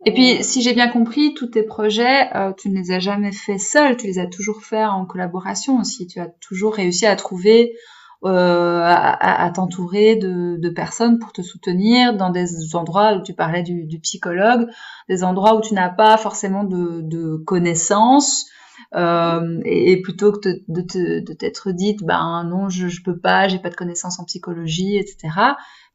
Et 0.06 0.14
puis, 0.14 0.44
si 0.44 0.62
j'ai 0.62 0.74
bien 0.74 0.90
compris, 0.90 1.34
tous 1.34 1.48
tes 1.48 1.64
projets, 1.64 2.36
euh, 2.36 2.52
tu 2.52 2.70
ne 2.70 2.76
les 2.76 2.92
as 2.92 3.00
jamais 3.00 3.32
faits 3.32 3.62
seuls, 3.62 3.96
tu 3.96 4.08
les 4.08 4.20
as 4.20 4.28
toujours 4.28 4.62
faits 4.62 4.86
en 4.86 5.06
collaboration 5.06 5.80
aussi. 5.80 6.06
Tu 6.08 6.20
as 6.20 6.28
toujours 6.42 6.74
réussi 6.76 7.06
à 7.06 7.16
trouver, 7.16 7.78
euh, 8.26 8.82
à, 8.84 9.44
à 9.46 9.50
t'entourer 9.52 10.18
de, 10.18 10.58
de, 10.58 10.70
personnes 10.70 11.20
pour 11.20 11.32
te 11.32 11.42
soutenir 11.42 12.18
dans 12.18 12.32
des 12.32 12.76
endroits 12.76 13.14
où 13.14 13.24
tu 13.24 13.34
parlais 13.34 13.64
du, 13.64 13.86
du 13.86 14.02
psychologue, 14.02 14.68
des 15.08 15.24
endroits 15.24 15.56
où 15.56 15.62
tu 15.62 15.74
n'as 15.74 15.90
pas 15.90 16.18
forcément 16.18 16.66
de, 16.66 17.00
de 17.02 17.38
connaissances. 17.38 18.48
Euh, 18.96 19.62
et, 19.66 19.92
et, 19.92 20.02
plutôt 20.02 20.32
que 20.32 20.50
de, 20.68 21.20
de 21.20 21.34
t'être 21.34 21.72
dite, 21.72 22.04
ben 22.04 22.44
non, 22.44 22.70
je, 22.70 22.88
je 22.88 23.04
peux 23.04 23.18
pas, 23.18 23.48
j'ai 23.48 23.60
pas 23.60 23.70
de 23.70 23.76
connaissances 23.76 24.20
en 24.20 24.26
psychologie, 24.26 24.98
etc. 24.98 25.30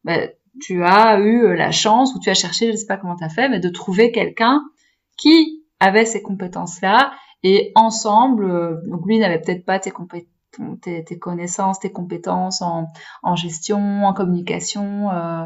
Ben, 0.05 0.31
tu 0.61 0.85
as 0.85 1.19
eu 1.21 1.55
la 1.57 1.71
chance 1.71 2.15
ou 2.15 2.21
tu 2.21 2.31
as 2.31 2.35
cherché, 2.35 2.73
je 2.73 2.77
sais 2.77 2.87
pas 2.87 2.97
comment 2.97 3.17
tu 3.17 3.25
as 3.25 3.29
fait, 3.29 3.49
mais 3.49 3.61
de 3.61 3.69
trouver 3.69 4.11
quelqu'un 4.13 4.63
qui 5.17 5.65
avait 5.81 6.05
ces 6.05 6.23
compétences-là 6.23 7.13
et 7.43 7.73
ensemble, 7.75 8.51
euh, 8.51 8.81
donc 8.87 9.07
lui 9.07 9.19
n'avait 9.19 9.41
peut-être 9.41 9.65
pas 9.65 9.79
tes, 9.79 9.93
tes, 10.83 11.05
tes, 11.05 11.19
connaissances, 11.19 11.79
tes 11.79 11.93
compétences 11.93 12.63
en, 12.63 12.89
en 13.23 13.37
gestion, 13.37 14.05
en 14.05 14.13
communication, 14.13 15.11
euh, 15.11 15.45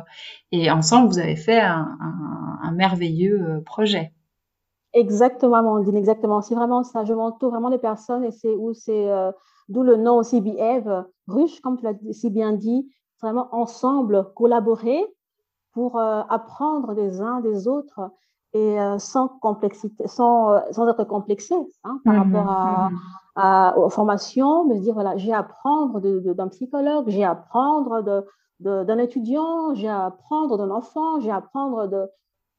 et 0.53 0.71
ensemble 0.71 1.09
vous 1.09 1.19
avez 1.19 1.37
fait 1.37 1.61
un, 1.61 1.97
un, 2.01 2.59
un 2.63 2.73
merveilleux 2.73 3.43
euh, 3.43 3.61
projet. 3.61 4.13
Exactement, 4.95 5.57
Amandine, 5.57 5.97
exactement. 5.97 6.43
C'est 6.43 6.55
vraiment 6.55 6.83
ça. 6.83 7.05
Je 7.05 7.15
m'entoure 7.15 7.51
vraiment 7.51 7.71
des 7.71 7.79
personnes 7.79 8.25
et 8.25 8.31
c'est 8.31 8.55
où 8.55 8.75
c'est 8.75 9.11
euh, 9.11 9.33
d'où 9.69 9.83
le 9.83 9.97
nom 9.97 10.19
aussi 10.19 10.41
Behave, 10.41 11.07
ruche, 11.29 11.61
comme 11.61 11.79
tu 11.79 11.85
l'as 11.85 11.95
si 12.13 12.31
bien 12.31 12.53
dit, 12.53 12.91
vraiment 13.23 13.49
ensemble 13.53 14.33
collaborer 14.35 15.03
pour 15.73 15.99
euh, 15.99 16.23
apprendre 16.29 16.95
des 16.95 17.23
uns 17.23 17.41
des 17.41 17.69
autres 17.69 18.01
et 18.53 18.79
euh, 18.79 18.99
sans 18.99 19.29
complexité, 19.29 20.07
sans, 20.07 20.61
sans 20.73 20.87
être 20.89 21.05
complexé 21.05 21.55
hein, 21.85 22.01
par 22.05 22.13
mmh, 22.13 22.35
rapport 22.35 22.53
à, 22.53 22.91
mmh. 22.91 22.99
à, 23.37 23.79
aux 23.79 23.89
formations, 23.89 24.67
mais 24.67 24.79
dire 24.79 24.93
voilà, 24.93 25.17
j'ai 25.17 25.33
à 25.33 25.39
apprendre 25.39 26.01
d'un 26.01 26.49
psychologue, 26.49 27.07
j'ai 27.09 27.25
à 27.25 27.31
apprendre 27.31 28.03
de, 28.03 28.85
d'un 28.85 28.99
étudiant, 28.99 29.73
j'ai 29.73 29.89
à 29.89 30.05
apprendre 30.05 30.59
d'un 30.59 30.71
enfant, 30.71 31.19
j'ai 31.21 31.31
à 31.31 31.37
apprendre 31.37 31.87
de, 31.87 32.05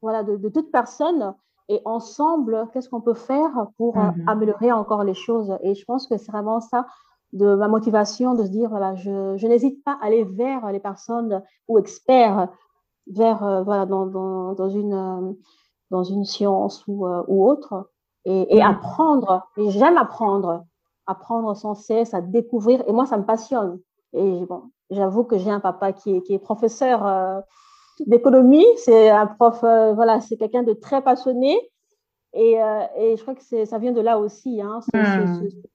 voilà, 0.02 0.24
de, 0.24 0.36
de 0.36 0.50
toute 0.50 0.72
personne. 0.72 1.36
Et 1.70 1.82
ensemble, 1.86 2.68
qu'est-ce 2.74 2.90
qu'on 2.90 3.02
peut 3.02 3.14
faire 3.14 3.68
pour 3.78 3.98
mmh. 3.98 4.26
améliorer 4.28 4.72
encore 4.72 5.04
les 5.04 5.14
choses? 5.14 5.56
Et 5.62 5.76
je 5.76 5.86
pense 5.86 6.08
que 6.08 6.18
c'est 6.18 6.32
vraiment 6.32 6.60
ça 6.60 6.86
de 7.34 7.56
ma 7.56 7.68
motivation 7.68 8.36
de 8.36 8.44
se 8.44 8.50
dire 8.50 8.70
voilà 8.70 8.94
je, 8.96 9.36
je 9.38 9.48
n'hésite 9.48 9.84
pas 9.84 9.98
à 10.00 10.06
aller 10.06 10.24
vers 10.24 10.72
les 10.72 10.80
personnes 10.80 11.42
ou 11.68 11.80
experts 11.80 12.48
vers 13.08 13.44
euh, 13.44 13.64
voilà 13.64 13.86
dans, 13.86 14.06
dans, 14.06 14.54
dans 14.54 14.70
une 14.70 14.94
euh, 14.94 15.34
dans 15.90 16.04
une 16.04 16.26
science 16.26 16.84
ou, 16.88 17.08
euh, 17.08 17.24
ou 17.28 17.48
autre. 17.48 17.90
Et, 18.26 18.56
et 18.56 18.62
apprendre 18.62 19.48
et 19.58 19.70
j'aime 19.70 19.98
apprendre. 19.98 20.64
Apprendre 21.06 21.54
sans 21.58 21.74
cesse 21.76 22.14
à 22.14 22.22
découvrir. 22.22 22.82
Et 22.88 22.94
moi 22.94 23.06
ça 23.06 23.18
me 23.18 23.26
passionne. 23.26 23.80
Et 24.14 24.46
bon 24.46 24.72
j'avoue 24.90 25.24
que 25.24 25.38
j'ai 25.38 25.50
un 25.50 25.60
papa 25.60 25.92
qui 25.92 26.16
est, 26.16 26.22
qui 26.22 26.34
est 26.34 26.40
professeur 26.40 27.06
euh, 27.06 27.40
d'économie 28.08 28.66
c'est 28.78 29.10
un 29.10 29.28
prof 29.28 29.64
euh, 29.64 29.94
voilà 29.94 30.22
c'est 30.22 30.38
quelqu'un 30.38 30.64
de 30.64 30.74
très 30.74 31.02
passionné 31.02 31.58
et, 32.34 32.54
et 32.98 33.16
je 33.16 33.22
crois 33.22 33.36
que 33.36 33.66
ça 33.66 33.78
vient 33.78 33.92
de 33.92 34.02
là 34.02 34.18
aussi 34.18 34.60
hein, 34.60 34.80
ce, 34.82 34.98
mmh. 34.98 35.44
ce, 35.44 35.50
ce, 35.50 35.68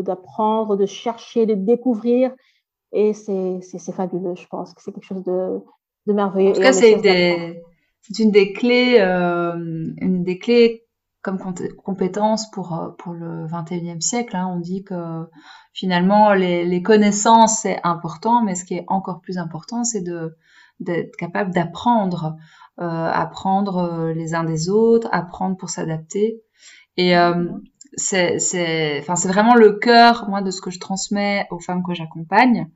d'apprendre, 0.00 0.76
de, 0.76 0.82
de, 0.82 0.86
chercher, 0.86 1.46
de 1.46 1.54
découvrir. 1.54 2.32
Et 2.92 3.12
c'est 3.12 3.92
fabuleux, 3.92 4.34
je 4.36 4.46
pense 4.46 4.72
que 4.74 4.82
c'est 4.82 4.92
quelque 4.92 5.04
chose 5.04 5.24
de, 5.24 5.60
de 6.06 6.12
merveilleux. 6.12 6.50
En 6.50 6.54
tout 6.54 6.60
cas, 6.60 6.72
c'est 6.72 8.20
une 8.20 8.30
des 8.30 8.52
clés, 8.52 8.98
euh, 9.00 9.54
une 10.00 10.22
des 10.22 10.38
clés 10.38 10.84
comme 11.22 11.38
compétence 11.82 12.48
pour 12.52 12.94
pour 12.98 13.12
le 13.12 13.46
21e 13.46 14.00
siècle. 14.00 14.36
Hein. 14.36 14.48
On 14.54 14.60
dit 14.60 14.84
que 14.84 15.28
finalement 15.72 16.32
les, 16.32 16.64
les 16.64 16.82
connaissances 16.82 17.62
c'est 17.62 17.80
important, 17.82 18.44
mais 18.44 18.54
ce 18.54 18.64
qui 18.64 18.74
est 18.74 18.84
encore 18.86 19.20
plus 19.20 19.36
important, 19.36 19.82
c'est 19.82 20.02
de 20.02 20.36
d'être 20.80 21.16
capable 21.16 21.52
d'apprendre, 21.52 22.36
euh, 22.80 22.84
apprendre 22.84 24.12
les 24.14 24.34
uns 24.34 24.44
des 24.44 24.68
autres, 24.68 25.08
apprendre 25.12 25.56
pour 25.56 25.70
s'adapter. 25.70 26.42
Et 26.96 27.16
euh, 27.16 27.46
c'est 27.96 28.38
c'est 28.38 28.98
enfin 29.00 29.16
c'est 29.16 29.28
vraiment 29.28 29.54
le 29.54 29.72
cœur 29.72 30.28
moi 30.28 30.42
de 30.42 30.50
ce 30.50 30.60
que 30.60 30.70
je 30.70 30.80
transmets 30.80 31.46
aux 31.50 31.60
femmes 31.60 31.82
que 31.82 31.94
j'accompagne. 31.94 32.68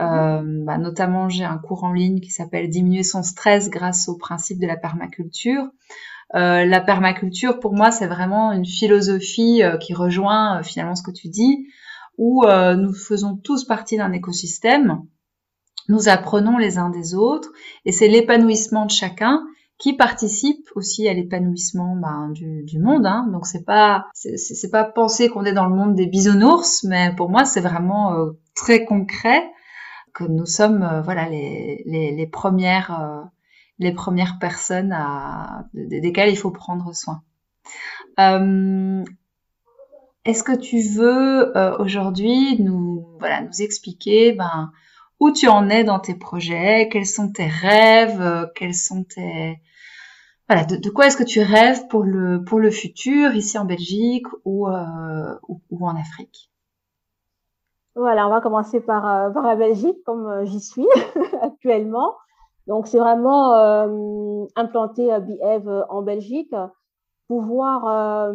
Euh, 0.00 0.42
bah, 0.64 0.78
notamment, 0.78 1.28
j'ai 1.28 1.44
un 1.44 1.58
cours 1.58 1.84
en 1.84 1.92
ligne 1.92 2.20
qui 2.20 2.30
s'appelle 2.30 2.68
Diminuer 2.68 3.02
son 3.02 3.22
stress 3.22 3.68
grâce 3.68 4.08
au 4.08 4.16
principe 4.16 4.58
de 4.58 4.66
la 4.66 4.76
permaculture. 4.76 5.64
Euh, 6.34 6.64
la 6.64 6.80
permaculture, 6.80 7.60
pour 7.60 7.74
moi, 7.74 7.90
c'est 7.90 8.06
vraiment 8.06 8.52
une 8.52 8.64
philosophie 8.64 9.62
euh, 9.62 9.76
qui 9.76 9.92
rejoint 9.92 10.58
euh, 10.58 10.62
finalement 10.62 10.94
ce 10.94 11.02
que 11.02 11.10
tu 11.10 11.28
dis, 11.28 11.66
où 12.16 12.44
euh, 12.44 12.74
nous 12.74 12.94
faisons 12.94 13.36
tous 13.36 13.64
partie 13.64 13.98
d'un 13.98 14.12
écosystème, 14.12 15.02
nous 15.88 16.08
apprenons 16.08 16.58
les 16.58 16.78
uns 16.78 16.90
des 16.90 17.14
autres, 17.14 17.50
et 17.84 17.92
c'est 17.92 18.08
l'épanouissement 18.08 18.86
de 18.86 18.90
chacun 18.90 19.44
qui 19.78 19.94
participe 19.94 20.68
aussi 20.76 21.08
à 21.08 21.14
l'épanouissement 21.14 21.96
ben, 21.96 22.30
du, 22.30 22.62
du, 22.62 22.78
monde. 22.78 23.04
Hein. 23.04 23.28
Donc 23.32 23.46
c'est 23.46 23.64
pas 23.64 24.06
c'est 24.14 24.70
pas 24.70 24.84
penser 24.84 25.28
qu'on 25.28 25.44
est 25.44 25.52
dans 25.52 25.66
le 25.66 25.74
monde 25.74 25.94
des 25.94 26.06
bisounours, 26.06 26.84
mais 26.84 27.14
pour 27.16 27.30
moi 27.30 27.44
c'est 27.44 27.60
vraiment 27.60 28.14
très 28.54 28.84
concret 28.84 29.42
que 30.12 30.24
nous 30.24 30.46
sommes 30.46 30.82
euh, 30.82 31.02
voilà 31.02 31.28
les, 31.28 31.82
les, 31.86 32.12
les 32.12 32.26
premières 32.26 33.00
euh, 33.00 33.22
les 33.78 33.92
premières 33.92 34.38
personnes 34.38 34.92
à, 34.92 35.66
desquelles 35.74 36.30
il 36.30 36.36
faut 36.36 36.50
prendre 36.50 36.94
soin. 36.94 37.22
Euh, 38.20 39.02
Est-ce 40.24 40.44
que 40.44 40.56
tu 40.56 40.80
veux 40.80 41.56
euh, 41.56 41.76
aujourd'hui 41.78 42.60
nous 42.60 43.06
voilà 43.18 43.42
nous 43.42 43.62
expliquer 43.62 44.32
ben 44.32 44.70
où 45.22 45.30
tu 45.30 45.48
en 45.48 45.68
es 45.68 45.84
dans 45.84 46.00
tes 46.00 46.14
projets, 46.14 46.88
quels 46.90 47.06
sont 47.06 47.32
tes 47.32 47.46
rêves, 47.46 48.50
quels 48.54 48.74
sont 48.74 49.04
tes 49.04 49.58
voilà 50.48 50.64
de, 50.64 50.90
quoi 50.90 51.06
est-ce 51.06 51.16
que 51.16 51.22
tu 51.22 51.40
rêves 51.40 51.86
pour 51.88 52.02
le 52.02 52.44
pour 52.44 52.58
le 52.58 52.70
futur 52.70 53.34
ici 53.34 53.56
en 53.58 53.64
Belgique 53.64 54.26
ou, 54.44 54.68
ou, 54.68 55.60
ou 55.70 55.86
en 55.86 55.96
Afrique? 55.96 56.52
Voilà, 57.94 58.26
on 58.26 58.30
va 58.30 58.40
commencer 58.40 58.80
par, 58.80 59.06
euh, 59.06 59.30
par 59.30 59.42
la 59.42 59.54
Belgique, 59.54 60.02
comme 60.04 60.26
euh, 60.26 60.44
j'y 60.46 60.60
suis 60.60 60.86
actuellement. 61.42 62.16
Donc, 62.66 62.86
c'est 62.86 62.98
vraiment 62.98 63.54
euh, 63.54 64.46
implanter 64.56 65.10
BEV 65.20 65.84
en 65.90 66.00
Belgique, 66.00 66.54
pouvoir 67.26 68.32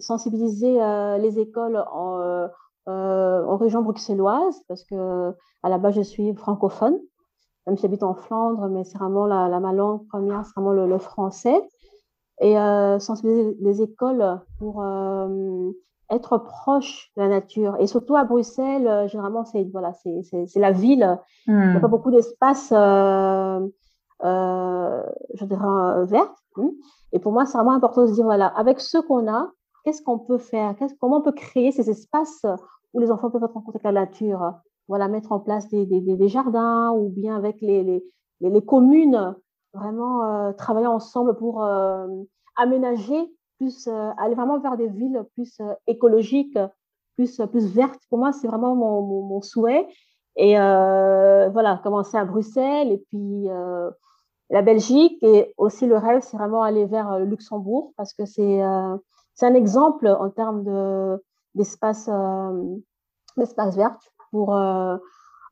sensibiliser 0.00 0.78
les 1.18 1.38
écoles 1.38 1.82
en, 1.92 2.48
en 2.86 3.56
région 3.56 3.82
bruxelloise, 3.82 4.62
parce 4.68 4.84
que 4.84 5.32
à 5.62 5.68
la 5.68 5.78
base, 5.78 5.94
je 5.94 6.02
suis 6.02 6.34
francophone, 6.34 6.98
même 7.66 7.76
si 7.76 7.82
j'habite 7.82 8.02
en 8.02 8.14
Flandre, 8.14 8.68
mais 8.68 8.84
c'est 8.84 8.98
vraiment 8.98 9.26
la, 9.26 9.48
la, 9.48 9.60
ma 9.60 9.72
langue 9.72 10.06
première, 10.08 10.44
c'est 10.44 10.52
vraiment 10.56 10.72
le, 10.72 10.86
le 10.86 10.98
français. 10.98 11.66
Et 12.40 12.56
sensibiliser 12.98 13.56
les 13.60 13.80
écoles 13.80 14.40
pour 14.58 14.82
être 16.10 16.38
proche 16.38 17.10
de 17.16 17.22
la 17.22 17.28
nature. 17.28 17.76
Et 17.78 17.86
surtout 17.86 18.16
à 18.16 18.24
Bruxelles, 18.24 18.86
euh, 18.86 19.08
généralement, 19.08 19.44
c'est 19.44 19.64
voilà, 19.72 19.92
la 20.56 20.70
ville. 20.70 21.18
Il 21.46 21.54
n'y 21.54 21.76
a 21.76 21.80
pas 21.80 21.86
hmm. 21.86 21.90
beaucoup 21.90 22.10
d'espace, 22.10 22.72
euh, 22.72 23.60
euh, 24.24 25.02
je 25.34 25.44
dirais, 25.44 25.64
euh, 25.64 26.04
vert. 26.04 26.34
Et 27.12 27.18
pour 27.18 27.32
moi, 27.32 27.46
c'est 27.46 27.58
vraiment 27.58 27.72
important 27.72 28.02
de 28.02 28.08
se 28.08 28.12
dire, 28.12 28.24
voilà, 28.24 28.46
avec 28.48 28.80
ce 28.80 28.98
qu'on 28.98 29.32
a, 29.32 29.50
qu'est-ce 29.84 30.02
qu'on 30.02 30.18
peut 30.18 30.38
faire? 30.38 30.74
Comment 31.00 31.18
on 31.18 31.22
peut 31.22 31.32
créer 31.32 31.72
ces 31.72 31.90
espaces 31.90 32.44
où 32.92 33.00
les 33.00 33.10
enfants 33.10 33.30
peuvent 33.30 33.44
être 33.44 33.56
en 33.56 33.60
contact 33.60 33.84
avec 33.84 33.94
la 33.94 34.00
nature? 34.00 34.52
Voilà, 34.88 35.08
mettre 35.08 35.32
en 35.32 35.40
place 35.40 35.68
des, 35.68 36.28
jardins 36.28 36.90
ou 36.92 37.08
bien 37.08 37.36
avec 37.36 37.60
les, 37.60 38.02
communes, 38.66 39.34
vraiment 39.72 40.24
euh, 40.24 40.52
travailler 40.52 40.86
ensemble 40.86 41.36
pour 41.36 41.64
aménager 42.56 43.30
plus 43.58 43.86
euh, 43.86 44.10
aller 44.18 44.34
vraiment 44.34 44.58
vers 44.58 44.76
des 44.76 44.88
villes 44.88 45.22
plus 45.34 45.60
euh, 45.60 45.72
écologiques, 45.86 46.58
plus 47.16 47.40
plus 47.50 47.66
vertes. 47.66 48.00
Pour 48.08 48.18
moi, 48.18 48.32
c'est 48.32 48.48
vraiment 48.48 48.74
mon, 48.74 49.02
mon, 49.22 49.40
souhait. 49.40 49.86
Et 50.36 50.58
euh, 50.58 51.48
voilà, 51.50 51.80
commencer 51.82 52.16
à 52.16 52.24
Bruxelles 52.24 52.90
et 52.90 52.98
puis 53.08 53.46
la 54.50 54.62
Belgique 54.62 55.18
et 55.22 55.52
aussi 55.56 55.86
le 55.86 55.96
rêve, 55.96 56.22
c'est 56.22 56.36
vraiment 56.36 56.62
aller 56.62 56.86
vers 56.86 57.20
le 57.20 57.24
Luxembourg 57.24 57.92
parce 57.96 58.12
que 58.14 58.24
c'est 58.26 58.60
c'est 59.34 59.46
un 59.46 59.54
exemple 59.54 60.06
en 60.06 60.30
termes 60.30 60.64
de 60.64 61.22
d'espace 61.54 62.10
d'espace 63.36 63.76
vert 63.76 63.96
pour 64.30 64.56
euh, 64.56 64.96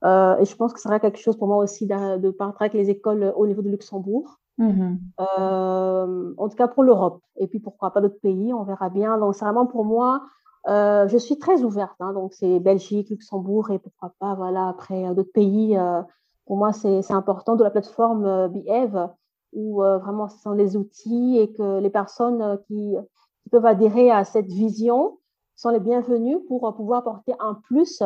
et 0.03 0.45
je 0.45 0.57
pense 0.57 0.73
que 0.73 0.81
ce 0.81 0.85
sera 0.85 0.99
quelque 0.99 1.19
chose 1.19 1.37
pour 1.37 1.47
moi 1.47 1.59
aussi 1.59 1.87
de, 1.87 2.19
de 2.19 2.31
partir 2.31 2.63
avec 2.63 2.75
les 2.75 2.91
écoles 2.91 3.33
au 3.37 3.47
niveau 3.47 3.63
de 3.63 3.69
Luxembourg 3.69 4.41
Mmh 4.59 4.97
euh, 5.21 6.35
en 6.37 6.49
tout 6.49 6.57
cas 6.57 6.69
pour 6.69 6.83
l'Europe. 6.83 7.21
Et 7.37 7.47
puis 7.47 7.59
pourquoi 7.59 7.93
pas 7.93 8.01
d'autres 8.01 8.21
pays, 8.21 8.53
on 8.53 8.65
verra 8.65 8.91
bien. 8.91 9.19
Donc 9.19 9.35
c'est 9.35 9.45
vraiment 9.45 9.67
pour 9.67 9.85
moi, 9.85 10.23
euh, 10.69 11.09
je 11.09 11.17
suis 11.17 11.39
très 11.39 11.63
ouverte. 11.63 11.97
Hein, 12.01 12.13
donc 12.13 12.35
c'est 12.35 12.61
Belgique, 12.61 13.11
Luxembourg 13.11 13.71
et 13.71 13.79
pourquoi 13.79 14.13
pas 14.19 14.35
voilà 14.35 14.69
après 14.69 15.07
euh, 15.07 15.15
d'autres 15.15 15.33
pays. 15.33 15.77
Euh, 15.77 16.03
pour 16.47 16.57
moi 16.57 16.73
c'est 16.73 17.11
important 17.13 17.57
de 17.57 17.65
la 17.65 17.71
plateforme 17.71 18.25
euh, 18.27 18.49
Behave 18.49 19.11
où 19.53 19.83
euh, 19.83 19.99
vraiment 19.99 20.29
ce 20.29 20.39
sont 20.39 20.53
les 20.53 20.77
outils 20.77 21.39
et 21.39 21.53
que 21.53 21.79
les 21.81 21.91
personnes 21.91 22.59
qui, 22.67 22.97
qui, 23.43 23.51
peuvent 23.51 23.67
adhérer 23.67 24.11
à 24.11 24.25
cette 24.25 24.51
vision 24.51 25.19
sont 25.57 25.71
les 25.71 25.81
bienvenues 25.81 26.39
pour 26.49 26.73
pouvoir 26.75 27.01
apporter 27.01 27.35
un 27.39 27.55
plus 27.55 28.03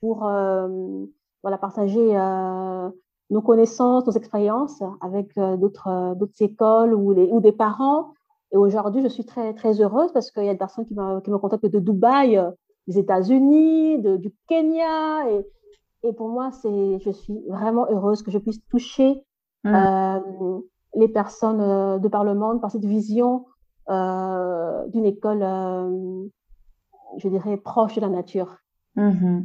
pour 0.00 0.20
voilà 1.42 1.58
partager 1.58 2.16
nos 3.30 3.40
connaissances, 3.40 4.06
nos 4.06 4.12
expériences 4.12 4.82
avec 5.00 5.30
euh, 5.38 5.56
d'autres 5.56 5.88
euh, 5.88 6.14
d'autres 6.14 6.42
écoles 6.42 6.94
ou, 6.94 7.12
les, 7.12 7.30
ou 7.30 7.40
des 7.40 7.52
parents. 7.52 8.12
Et 8.52 8.56
aujourd'hui, 8.56 9.02
je 9.02 9.08
suis 9.08 9.24
très, 9.24 9.54
très 9.54 9.80
heureuse 9.80 10.12
parce 10.12 10.30
qu'il 10.32 10.44
y 10.44 10.48
a 10.48 10.52
des 10.52 10.58
personnes 10.58 10.84
qui 10.84 10.94
me, 10.94 11.20
qui 11.20 11.30
me 11.30 11.38
contactent 11.38 11.66
de 11.66 11.78
Dubaï, 11.78 12.36
euh, 12.36 12.50
des 12.88 12.98
États-Unis, 12.98 14.00
de, 14.00 14.16
du 14.16 14.32
Kenya. 14.48 15.30
Et, 15.30 15.46
et 16.08 16.12
pour 16.12 16.28
moi, 16.28 16.50
c'est, 16.50 16.98
je 16.98 17.10
suis 17.10 17.40
vraiment 17.48 17.86
heureuse 17.88 18.22
que 18.22 18.32
je 18.32 18.38
puisse 18.38 18.60
toucher 18.68 19.22
mmh. 19.62 19.74
euh, 19.74 20.58
les 20.96 21.08
personnes 21.08 22.00
de 22.00 22.08
par 22.08 22.24
le 22.24 22.34
monde 22.34 22.60
par 22.60 22.72
cette 22.72 22.84
vision 22.84 23.44
euh, 23.46 23.49
d'une 23.90 25.04
école, 25.04 25.42
euh, 25.42 26.28
je 27.18 27.28
dirais, 27.28 27.56
proche 27.56 27.96
de 27.96 28.00
la 28.00 28.08
nature. 28.08 28.58
Mmh. 28.96 29.40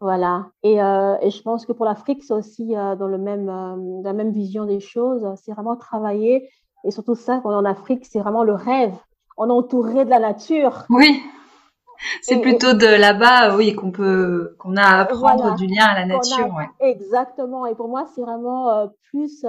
Voilà. 0.00 0.50
Et, 0.62 0.80
euh, 0.80 1.16
et, 1.20 1.30
je 1.30 1.42
pense 1.42 1.66
que 1.66 1.72
pour 1.72 1.84
l'Afrique, 1.84 2.22
c'est 2.22 2.34
aussi 2.34 2.76
euh, 2.76 2.94
dans 2.94 3.08
le 3.08 3.18
même, 3.18 3.48
euh, 3.48 4.02
la 4.04 4.12
même 4.12 4.30
vision 4.30 4.64
des 4.64 4.80
choses. 4.80 5.26
C'est 5.42 5.52
vraiment 5.52 5.76
travailler. 5.76 6.48
Et 6.84 6.90
surtout 6.90 7.16
ça, 7.16 7.40
quand 7.42 7.50
on 7.50 7.52
est 7.52 7.56
en 7.56 7.64
Afrique, 7.64 8.06
c'est 8.06 8.20
vraiment 8.20 8.44
le 8.44 8.54
rêve. 8.54 8.94
On 9.36 9.48
est 9.48 9.52
entouré 9.52 10.04
de 10.04 10.10
la 10.10 10.20
nature. 10.20 10.84
Oui. 10.90 11.20
C'est 12.22 12.40
plutôt 12.40 12.74
de 12.74 12.86
là-bas, 12.86 13.56
oui, 13.56 13.74
qu'on 13.74 13.90
peut, 13.90 14.54
qu'on 14.60 14.76
a 14.76 14.82
à 14.82 15.00
apprendre 15.00 15.42
voilà, 15.42 15.56
du 15.56 15.66
lien 15.66 15.84
à 15.84 15.94
la 15.94 16.06
nature. 16.06 16.44
A, 16.44 16.56
ouais. 16.56 16.68
Exactement. 16.78 17.66
Et 17.66 17.74
pour 17.74 17.88
moi, 17.88 18.06
c'est 18.14 18.20
vraiment 18.20 18.70
euh, 18.70 18.86
plus 19.10 19.44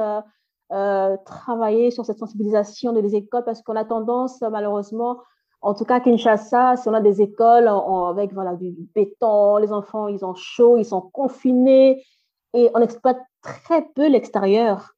euh, 0.71 1.17
travailler 1.25 1.91
sur 1.91 2.05
cette 2.05 2.19
sensibilisation 2.19 2.93
des 2.93 3.15
écoles 3.15 3.43
parce 3.43 3.62
qu'on 3.62 3.75
a 3.75 3.86
tendance, 3.86 4.41
malheureusement, 4.41 5.19
en 5.62 5.73
tout 5.73 5.84
cas, 5.84 5.99
Kinshasa, 5.99 6.77
si 6.77 6.88
on 6.88 6.93
a 6.93 7.01
des 7.01 7.21
écoles 7.21 7.67
en, 7.67 8.05
avec 8.08 8.34
voilà, 8.34 8.55
du, 8.55 8.71
du, 8.71 8.88
béton, 8.95 9.58
les 9.58 9.73
enfants, 9.73 10.08
ils 10.08 10.23
ont 10.23 10.36
chaud, 10.36 10.77
ils 10.77 10.86
sont 10.86 11.01
confinés 11.01 12.03
et 12.53 12.69
on 12.73 12.79
exploite 12.79 13.19
très 13.41 13.86
peu 13.95 14.08
l'extérieur. 14.08 14.93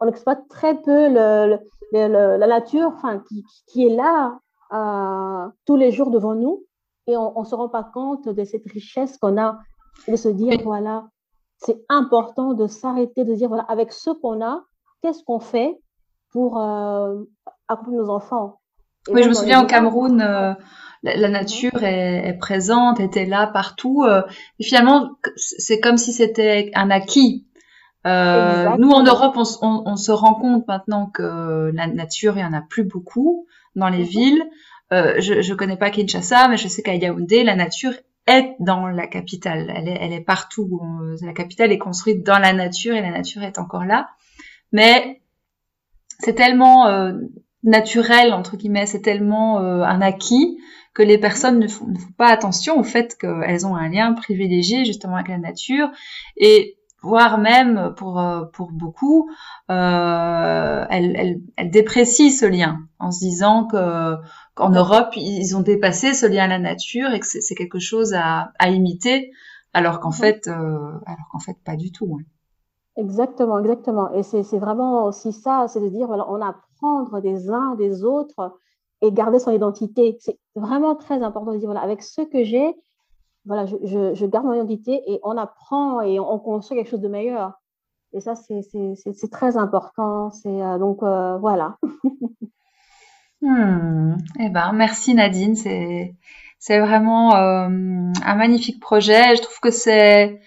On 0.00 0.06
exploite 0.06 0.46
très 0.48 0.74
peu 0.80 1.08
le, 1.08 1.58
le, 1.92 2.08
le, 2.08 2.36
la 2.36 2.46
nature 2.46 2.92
enfin, 2.94 3.20
qui, 3.28 3.44
qui 3.66 3.86
est 3.86 3.94
là 3.94 4.38
euh, 4.72 5.48
tous 5.66 5.76
les 5.76 5.90
jours 5.90 6.10
devant 6.10 6.34
nous 6.34 6.64
et 7.06 7.16
on 7.16 7.40
ne 7.40 7.44
se 7.44 7.54
rend 7.54 7.68
pas 7.68 7.84
compte 7.84 8.28
de 8.28 8.44
cette 8.44 8.70
richesse 8.70 9.18
qu'on 9.18 9.40
a 9.40 9.58
et 10.06 10.12
de 10.12 10.16
se 10.16 10.28
dire, 10.28 10.60
voilà, 10.62 11.08
c'est 11.58 11.84
important 11.88 12.54
de 12.54 12.66
s'arrêter, 12.66 13.24
de 13.24 13.34
dire, 13.34 13.48
voilà, 13.48 13.64
avec 13.64 13.92
ce 13.92 14.10
qu'on 14.10 14.42
a, 14.42 14.64
qu'est-ce 15.04 15.22
qu'on 15.22 15.38
fait 15.38 15.78
pour 16.32 16.58
euh, 16.58 17.24
accompagner 17.68 17.98
nos 17.98 18.08
enfants 18.08 18.60
oui, 19.10 19.22
je 19.22 19.28
me 19.28 19.34
souviens 19.34 19.62
au 19.62 19.66
Cameroun, 19.66 20.22
euh, 20.22 20.54
la, 21.02 21.16
la, 21.16 21.28
nature 21.28 21.82
est, 21.82 22.26
est, 22.26 22.38
présente, 22.38 23.00
était 23.00 23.26
là 23.26 23.46
partout. 23.46 24.02
Euh, 24.02 24.22
et 24.58 24.64
finalement, 24.64 25.10
c'est 25.36 25.78
comme 25.78 25.98
si 25.98 26.14
c'était 26.14 26.70
un 26.74 26.90
acquis. 26.90 27.46
Euh, 28.06 28.70
nous, 28.78 28.90
en 28.90 29.02
Europe, 29.02 29.34
on, 29.36 29.42
on, 29.60 29.82
on, 29.84 29.96
se 29.96 30.10
rend 30.10 30.32
compte 30.32 30.66
maintenant 30.68 31.04
que 31.04 31.70
la 31.74 31.86
nature, 31.86 32.38
il 32.38 32.40
y 32.40 32.44
en 32.46 32.54
a 32.54 32.62
plus 32.62 32.84
beaucoup 32.84 33.46
dans 33.76 33.90
les 33.90 34.04
mm 34.04 34.06
-hmm. 34.06 34.08
villes. 34.08 34.42
Euh, 34.94 35.14
je 35.20 35.52
ne 35.52 35.54
connais 35.54 35.76
pas 35.76 35.90
Kinshasa, 35.90 36.48
mais 36.48 36.56
je 36.56 36.68
sais 36.68 36.82
qu'à 36.82 36.94
Yaoundé, 36.94 37.44
la 37.44 37.56
nature 37.56 37.92
est 38.26 38.56
dans 38.58 38.86
la 38.86 39.06
capitale. 39.06 39.70
Elle 39.76 39.88
est, 39.88 39.98
elle 40.00 40.14
est 40.14 40.24
partout. 40.24 40.80
La 41.20 41.34
capitale 41.34 41.72
est 41.72 41.82
construite 41.88 42.24
dans 42.24 42.38
la 42.38 42.54
nature 42.54 42.94
et 42.94 43.02
la 43.02 43.10
nature 43.10 43.42
est 43.42 43.58
encore 43.58 43.84
là. 43.84 44.08
Mais 44.74 45.22
c'est 46.18 46.34
tellement 46.34 46.86
euh, 46.88 47.14
naturel 47.62 48.34
entre 48.34 48.58
guillemets, 48.58 48.84
c'est 48.84 49.00
tellement 49.00 49.58
un 49.58 50.02
acquis 50.02 50.58
que 50.92 51.02
les 51.02 51.16
personnes 51.16 51.58
ne 51.58 51.66
font, 51.66 51.86
ne 51.86 51.98
font 51.98 52.12
pas 52.18 52.28
attention 52.28 52.78
au 52.78 52.84
fait 52.84 53.16
qu'elles 53.18 53.66
ont 53.66 53.74
un 53.74 53.88
lien 53.88 54.12
privilégié 54.12 54.84
justement 54.84 55.16
avec 55.16 55.28
la 55.28 55.38
nature 55.38 55.88
et 56.36 56.76
voire 57.04 57.38
même 57.38 57.94
pour 57.96 58.22
pour 58.52 58.72
beaucoup, 58.72 59.30
euh, 59.70 60.84
elles, 60.90 61.40
elles, 61.56 61.70
déprécient 61.70 62.30
ce 62.30 62.46
lien 62.46 62.80
en 62.98 63.12
se 63.12 63.20
disant 63.20 63.66
que 63.66 64.16
qu'en 64.54 64.70
Europe 64.70 65.10
ils 65.16 65.54
ont 65.56 65.60
dépassé 65.60 66.14
ce 66.14 66.26
lien 66.26 66.44
à 66.44 66.48
la 66.48 66.58
nature 66.58 67.12
et 67.12 67.20
que 67.20 67.26
c'est 67.26 67.54
quelque 67.54 67.78
chose 67.78 68.14
à, 68.14 68.52
à 68.58 68.70
imiter, 68.70 69.30
alors 69.72 70.00
qu'en 70.00 70.10
fait, 70.12 70.48
euh, 70.48 70.52
alors 71.06 71.28
qu'en 71.30 71.38
fait 71.38 71.56
pas 71.64 71.76
du 71.76 71.92
tout. 71.92 72.20
Exactement, 72.96 73.58
exactement. 73.58 74.12
Et 74.12 74.22
c'est 74.22 74.58
vraiment 74.58 75.06
aussi 75.06 75.32
ça, 75.32 75.66
c'est 75.68 75.80
de 75.80 75.88
dire 75.88 76.06
voilà, 76.06 76.30
on 76.30 76.40
apprendre 76.40 77.20
des 77.20 77.50
uns 77.50 77.74
des 77.74 78.04
autres 78.04 78.56
et 79.02 79.10
garder 79.10 79.38
son 79.38 79.50
identité. 79.50 80.16
C'est 80.20 80.38
vraiment 80.54 80.94
très 80.94 81.22
important 81.22 81.52
de 81.52 81.58
dire 81.58 81.68
voilà, 81.68 81.80
avec 81.80 82.02
ce 82.02 82.22
que 82.22 82.44
j'ai, 82.44 82.74
voilà, 83.46 83.66
je, 83.66 84.26
garde 84.26 84.46
mon 84.46 84.54
identité 84.54 85.02
et 85.06 85.20
on 85.22 85.36
apprend 85.36 86.00
et 86.00 86.18
on, 86.20 86.38
construit 86.38 86.78
quelque 86.78 86.90
chose 86.90 87.00
de 87.00 87.08
meilleur. 87.08 87.60
Et 88.12 88.20
ça, 88.20 88.34
c'est 88.36 89.30
très 89.30 89.56
important. 89.56 90.30
Euh, 90.46 90.78
donc 90.78 91.02
euh, 91.02 91.36
voilà. 91.38 91.76
hmm. 93.42 94.16
Eh 94.38 94.48
ben, 94.50 94.72
merci 94.72 95.14
Nadine. 95.14 95.56
C'est 95.56 96.78
vraiment 96.78 97.34
euh, 97.34 97.66
un 98.24 98.34
magnifique 98.36 98.80
projet. 98.80 99.34
Je 99.34 99.42
trouve 99.42 99.58
que 99.60 99.70
c'est 99.70 100.40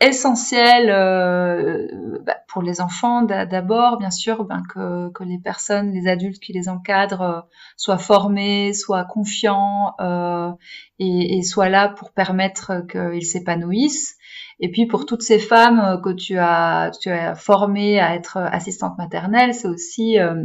essentiel 0.00 0.90
euh, 0.90 1.86
bah, 2.24 2.36
pour 2.48 2.62
les 2.62 2.80
enfants 2.80 3.22
d'abord, 3.22 3.96
bien 3.96 4.10
sûr, 4.10 4.44
ben, 4.44 4.62
que, 4.72 5.10
que, 5.12 5.24
les 5.24 5.38
personnes, 5.38 5.92
les 5.92 6.06
adultes 6.06 6.38
qui 6.38 6.52
les 6.52 6.68
encadrent 6.68 7.22
euh, 7.22 7.40
soient 7.76 7.98
formés, 7.98 8.74
soient 8.74 9.04
confiants 9.04 9.94
euh, 10.00 10.50
et, 10.98 11.38
et, 11.38 11.42
soient 11.42 11.70
là 11.70 11.88
pour 11.88 12.12
permettre 12.12 12.86
qu'ils 12.90 13.24
s'épanouissent. 13.24 14.16
Et 14.60 14.70
puis 14.70 14.86
pour 14.86 15.06
toutes 15.06 15.22
ces 15.22 15.38
femmes 15.38 16.00
que 16.02 16.12
tu 16.12 16.38
as, 16.38 16.90
tu 17.00 17.10
as 17.10 17.34
formées 17.34 17.98
à 17.98 18.14
être 18.14 18.36
assistantes 18.38 18.98
maternelles, 18.98 19.54
c'est 19.54 19.68
aussi, 19.68 20.18
euh, 20.18 20.44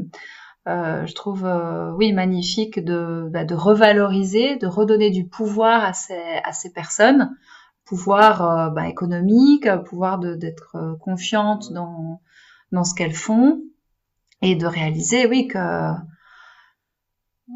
euh, 0.67 1.05
je 1.05 1.13
trouve, 1.13 1.45
oui, 1.97 2.13
magnifique 2.13 2.83
de, 2.83 3.27
bah, 3.31 3.43
de 3.43 3.55
revaloriser, 3.55 4.55
de 4.55 4.67
redonner 4.67 5.09
du 5.09 5.27
pouvoir 5.27 5.83
à 5.83 5.91
ces, 5.91 6.39
à 6.43 6.53
ces 6.53 6.71
personnes 6.71 7.35
pouvoir 7.85 8.41
euh, 8.41 8.69
bah, 8.69 8.87
économique, 8.87 9.67
pouvoir 9.85 10.19
d'être 10.19 10.75
euh, 10.75 10.95
confiante 10.97 11.71
dans, 11.73 12.21
dans 12.71 12.83
ce 12.83 12.93
qu'elles 12.93 13.13
font 13.13 13.61
et 14.41 14.55
de 14.55 14.65
réaliser, 14.65 15.27
oui, 15.27 15.47
que 15.47 15.57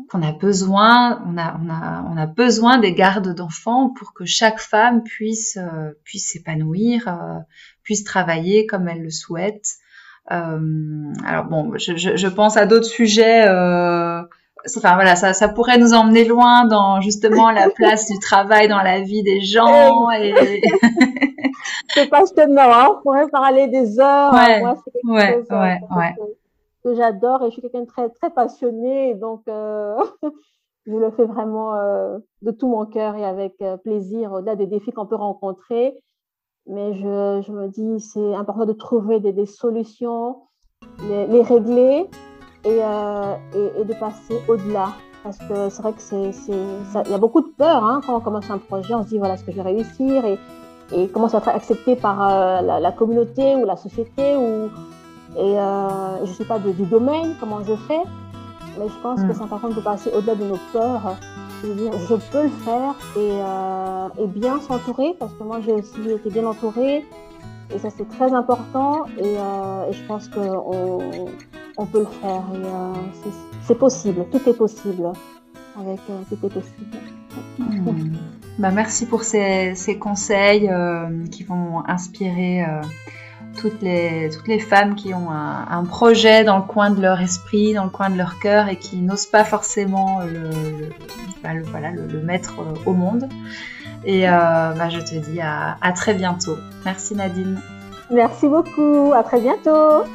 qu'on 0.10 0.22
a 0.22 0.34
besoin, 0.34 1.24
on 1.26 1.38
a, 1.38 1.58
on 1.64 1.70
a, 1.70 2.04
on 2.12 2.18
a 2.18 2.26
besoin 2.26 2.80
des 2.80 2.94
gardes 2.94 3.34
d'enfants 3.34 3.92
pour 3.92 4.14
que 4.14 4.26
chaque 4.26 4.60
femme 4.60 5.04
puisse, 5.04 5.58
euh, 5.58 5.94
puisse 6.04 6.32
s'épanouir, 6.32 7.08
puisse 7.82 8.04
travailler 8.04 8.66
comme 8.66 8.90
elle 8.90 9.04
le 9.04 9.10
souhaite. 9.10 9.76
alors 10.28 11.46
bon, 11.50 11.78
je, 11.78 11.96
je, 11.96 12.18
je 12.18 12.28
pense 12.28 12.58
à 12.58 12.66
d'autres 12.66 12.88
sujets 12.88 13.48
enfin 14.78 14.95
voilà, 14.95 15.15
ça, 15.15 15.34
ça 15.34 15.49
pourrait 15.49 15.78
nous 15.78 15.93
emmener 15.93 16.25
loin 16.25 16.65
dans 16.65 17.01
justement 17.01 17.51
la 17.51 17.69
place 17.69 18.10
du 18.10 18.17
travail 18.19 18.67
dans 18.67 18.82
la 18.82 19.01
vie 19.01 19.23
des 19.23 19.41
gens. 19.41 20.10
Et... 20.12 20.34
c'est 21.93 22.10
passionnant, 22.10 22.71
hein 22.71 22.88
on 22.91 23.01
pourrait 23.01 23.30
parler 23.30 23.67
des 23.67 23.99
heures. 23.99 24.34
Ouais, 24.34 24.62
Moi, 24.62 24.75
c'est 24.84 25.10
ouais, 25.10 25.34
chose, 25.34 25.47
ouais, 25.51 25.80
ouais. 25.95 26.15
Que, 26.84 26.95
j'adore 26.95 27.43
et 27.43 27.47
je 27.47 27.51
suis 27.51 27.62
quelqu'un 27.62 27.82
de 27.82 27.88
très, 27.88 28.10
très 28.10 28.30
passionné, 28.30 29.15
donc 29.15 29.41
euh, 29.47 29.95
je 30.86 30.93
le 30.93 31.12
fais 31.12 31.25
vraiment 31.25 31.75
euh, 31.75 32.17
de 32.41 32.51
tout 32.51 32.67
mon 32.67 32.86
cœur 32.86 33.15
et 33.15 33.25
avec 33.25 33.56
euh, 33.62 33.78
plaisir, 33.78 34.34
au-delà 34.34 34.56
des 34.56 34.67
défis 34.67 34.91
qu'on 34.91 35.06
peut 35.06 35.15
rencontrer. 35.15 35.97
Mais 36.67 36.93
je, 36.95 37.43
je 37.45 37.51
me 37.51 37.67
dis, 37.67 37.99
c'est 37.99 38.34
important 38.34 38.65
de 38.65 38.73
trouver 38.73 39.19
des, 39.19 39.34
des 39.34 39.45
solutions, 39.45 40.41
les, 41.08 41.28
les 41.28 41.41
régler 41.43 42.10
euh, 42.67 43.36
et, 43.54 43.82
et, 43.82 43.86
de 43.86 43.93
passer 43.93 44.41
au-delà. 44.47 44.93
Parce 45.23 45.38
que 45.39 45.69
c'est 45.69 45.82
vrai 45.82 45.93
que 45.93 46.01
c'est, 46.01 46.32
il 47.06 47.12
y 47.12 47.13
a 47.13 47.17
beaucoup 47.17 47.41
de 47.41 47.47
peur 47.58 47.84
hein, 47.84 47.99
quand 48.06 48.15
on 48.15 48.19
commence 48.19 48.49
un 48.51 48.60
projet. 48.60 48.93
On 48.93 49.04
se 49.04 49.10
dit 49.10 49.17
voilà 49.17 49.38
ce 49.38 49.43
que 49.43 49.51
je 49.51 49.56
vais 49.56 49.63
réussir 49.63 50.23
et, 50.23 50.38
et 50.93 51.08
comment 51.08 51.28
ça 51.28 51.39
va 51.39 51.51
être 51.51 51.56
accepté 51.56 51.95
par 51.95 52.21
euh, 52.21 52.80
la, 52.80 52.91
communauté 52.91 53.56
ou 53.56 53.65
la 53.65 53.75
société 53.75 54.36
ou 54.36 54.69
et 55.38 55.60
euh, 55.60 56.25
je 56.25 56.32
sais 56.32 56.45
pas 56.45 56.60
du 56.60 56.71
domaine 56.86 57.36
comment 57.39 57.63
je 57.63 57.75
fais. 57.88 58.01
Mais 58.78 58.88
je 58.88 59.01
pense 59.01 59.19
que 59.21 59.25
mm. 59.25 59.34
c'est 59.34 59.41
important 59.41 59.69
de 59.69 59.82
passer 59.82 60.12
au-delà 60.15 60.36
de 60.36 60.45
nos 60.45 60.60
peurs. 60.71 61.15
Je 61.63 61.67
veux 61.69 61.75
dire, 61.75 61.91
je 62.08 62.15
peux 62.32 62.43
le 62.43 62.49
faire 62.49 62.93
et, 63.17 63.32
euh, 63.32 64.23
et 64.23 64.28
bien 64.28 64.60
s'entourer 64.60 65.15
parce 65.19 65.34
que 65.34 65.43
moi 65.43 65.60
j'ai 65.65 65.73
aussi 65.73 66.08
été 66.08 66.30
bien 66.30 66.45
entourée 66.45 67.04
et 67.73 67.80
ça 67.80 67.89
c'est 67.89 68.08
très 68.08 68.32
important 68.32 69.06
et, 69.17 69.34
et 69.34 69.93
je 69.93 70.06
pense 70.08 70.30
on 70.38 70.99
peut 71.86 72.00
le 72.00 72.06
faire. 72.06 72.44
Euh, 72.54 72.94
c'est 73.64 73.78
possible, 73.78 74.26
tout 74.32 74.50
est 74.50 74.54
possible. 74.54 75.12
Avec 75.80 76.00
euh, 76.10 76.22
tout 76.30 76.46
est 76.46 76.50
possible. 76.50 76.98
Hmm. 77.60 78.16
Bah, 78.60 78.72
merci 78.72 79.06
pour 79.06 79.24
ces, 79.24 79.76
ces 79.76 80.00
conseils 80.00 80.70
euh, 80.70 81.26
qui 81.30 81.44
vont 81.44 81.84
inspirer 81.86 82.66
toutes, 83.58 83.82
les, 83.82 84.30
toutes 84.30 84.48
les 84.48 84.60
femmes 84.60 84.96
qui 84.96 85.14
ont 85.14 85.30
un, 85.30 85.68
un, 85.70 85.84
projet 85.84 86.46
dans 86.46 86.58
le 86.58 86.64
coin 86.64 86.92
de 86.92 87.02
leur 87.02 87.20
esprit, 87.20 87.74
dans 87.74 87.84
le 87.84 87.90
coin 87.90 88.10
de 88.10 88.16
leur 88.16 88.40
cœur 88.40 88.70
et 88.70 88.78
qui 88.78 89.02
n'osent 89.02 89.26
pas 89.26 89.44
forcément 89.44 90.22
le, 90.22 90.50
le, 90.50 90.90
bah, 91.44 91.54
le 91.54 91.64
voilà, 91.64 91.92
le, 91.92 92.22
mettre 92.22 92.54
au 92.86 92.94
monde. 92.94 93.28
Et 94.06 94.22
bah, 94.22 94.90
je 94.90 95.00
te 95.00 95.16
dis 95.16 95.42
à, 95.42 95.76
à 95.82 95.92
très 95.92 96.14
bientôt. 96.14 96.56
Merci 96.86 97.16
Nadine. 97.16 97.60
Merci 98.10 98.48
beaucoup. 98.48 99.12
À 99.14 99.24
très 99.24 99.42
bientôt. 99.42 100.06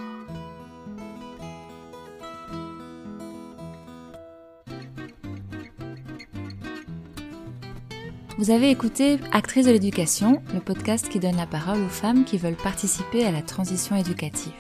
Vous 8.41 8.51
avez 8.51 8.71
écouté 8.71 9.19
Actrice 9.33 9.67
de 9.67 9.71
l'éducation, 9.71 10.43
le 10.55 10.61
podcast 10.61 11.11
qui 11.11 11.21
donne 11.21 11.37
la 11.37 11.45
parole 11.45 11.83
aux 11.83 11.91
femmes 11.91 12.25
qui 12.25 12.39
veulent 12.39 12.57
participer 12.57 13.27
à 13.27 13.31
la 13.31 13.43
transition 13.43 13.97
éducative. 13.97 14.55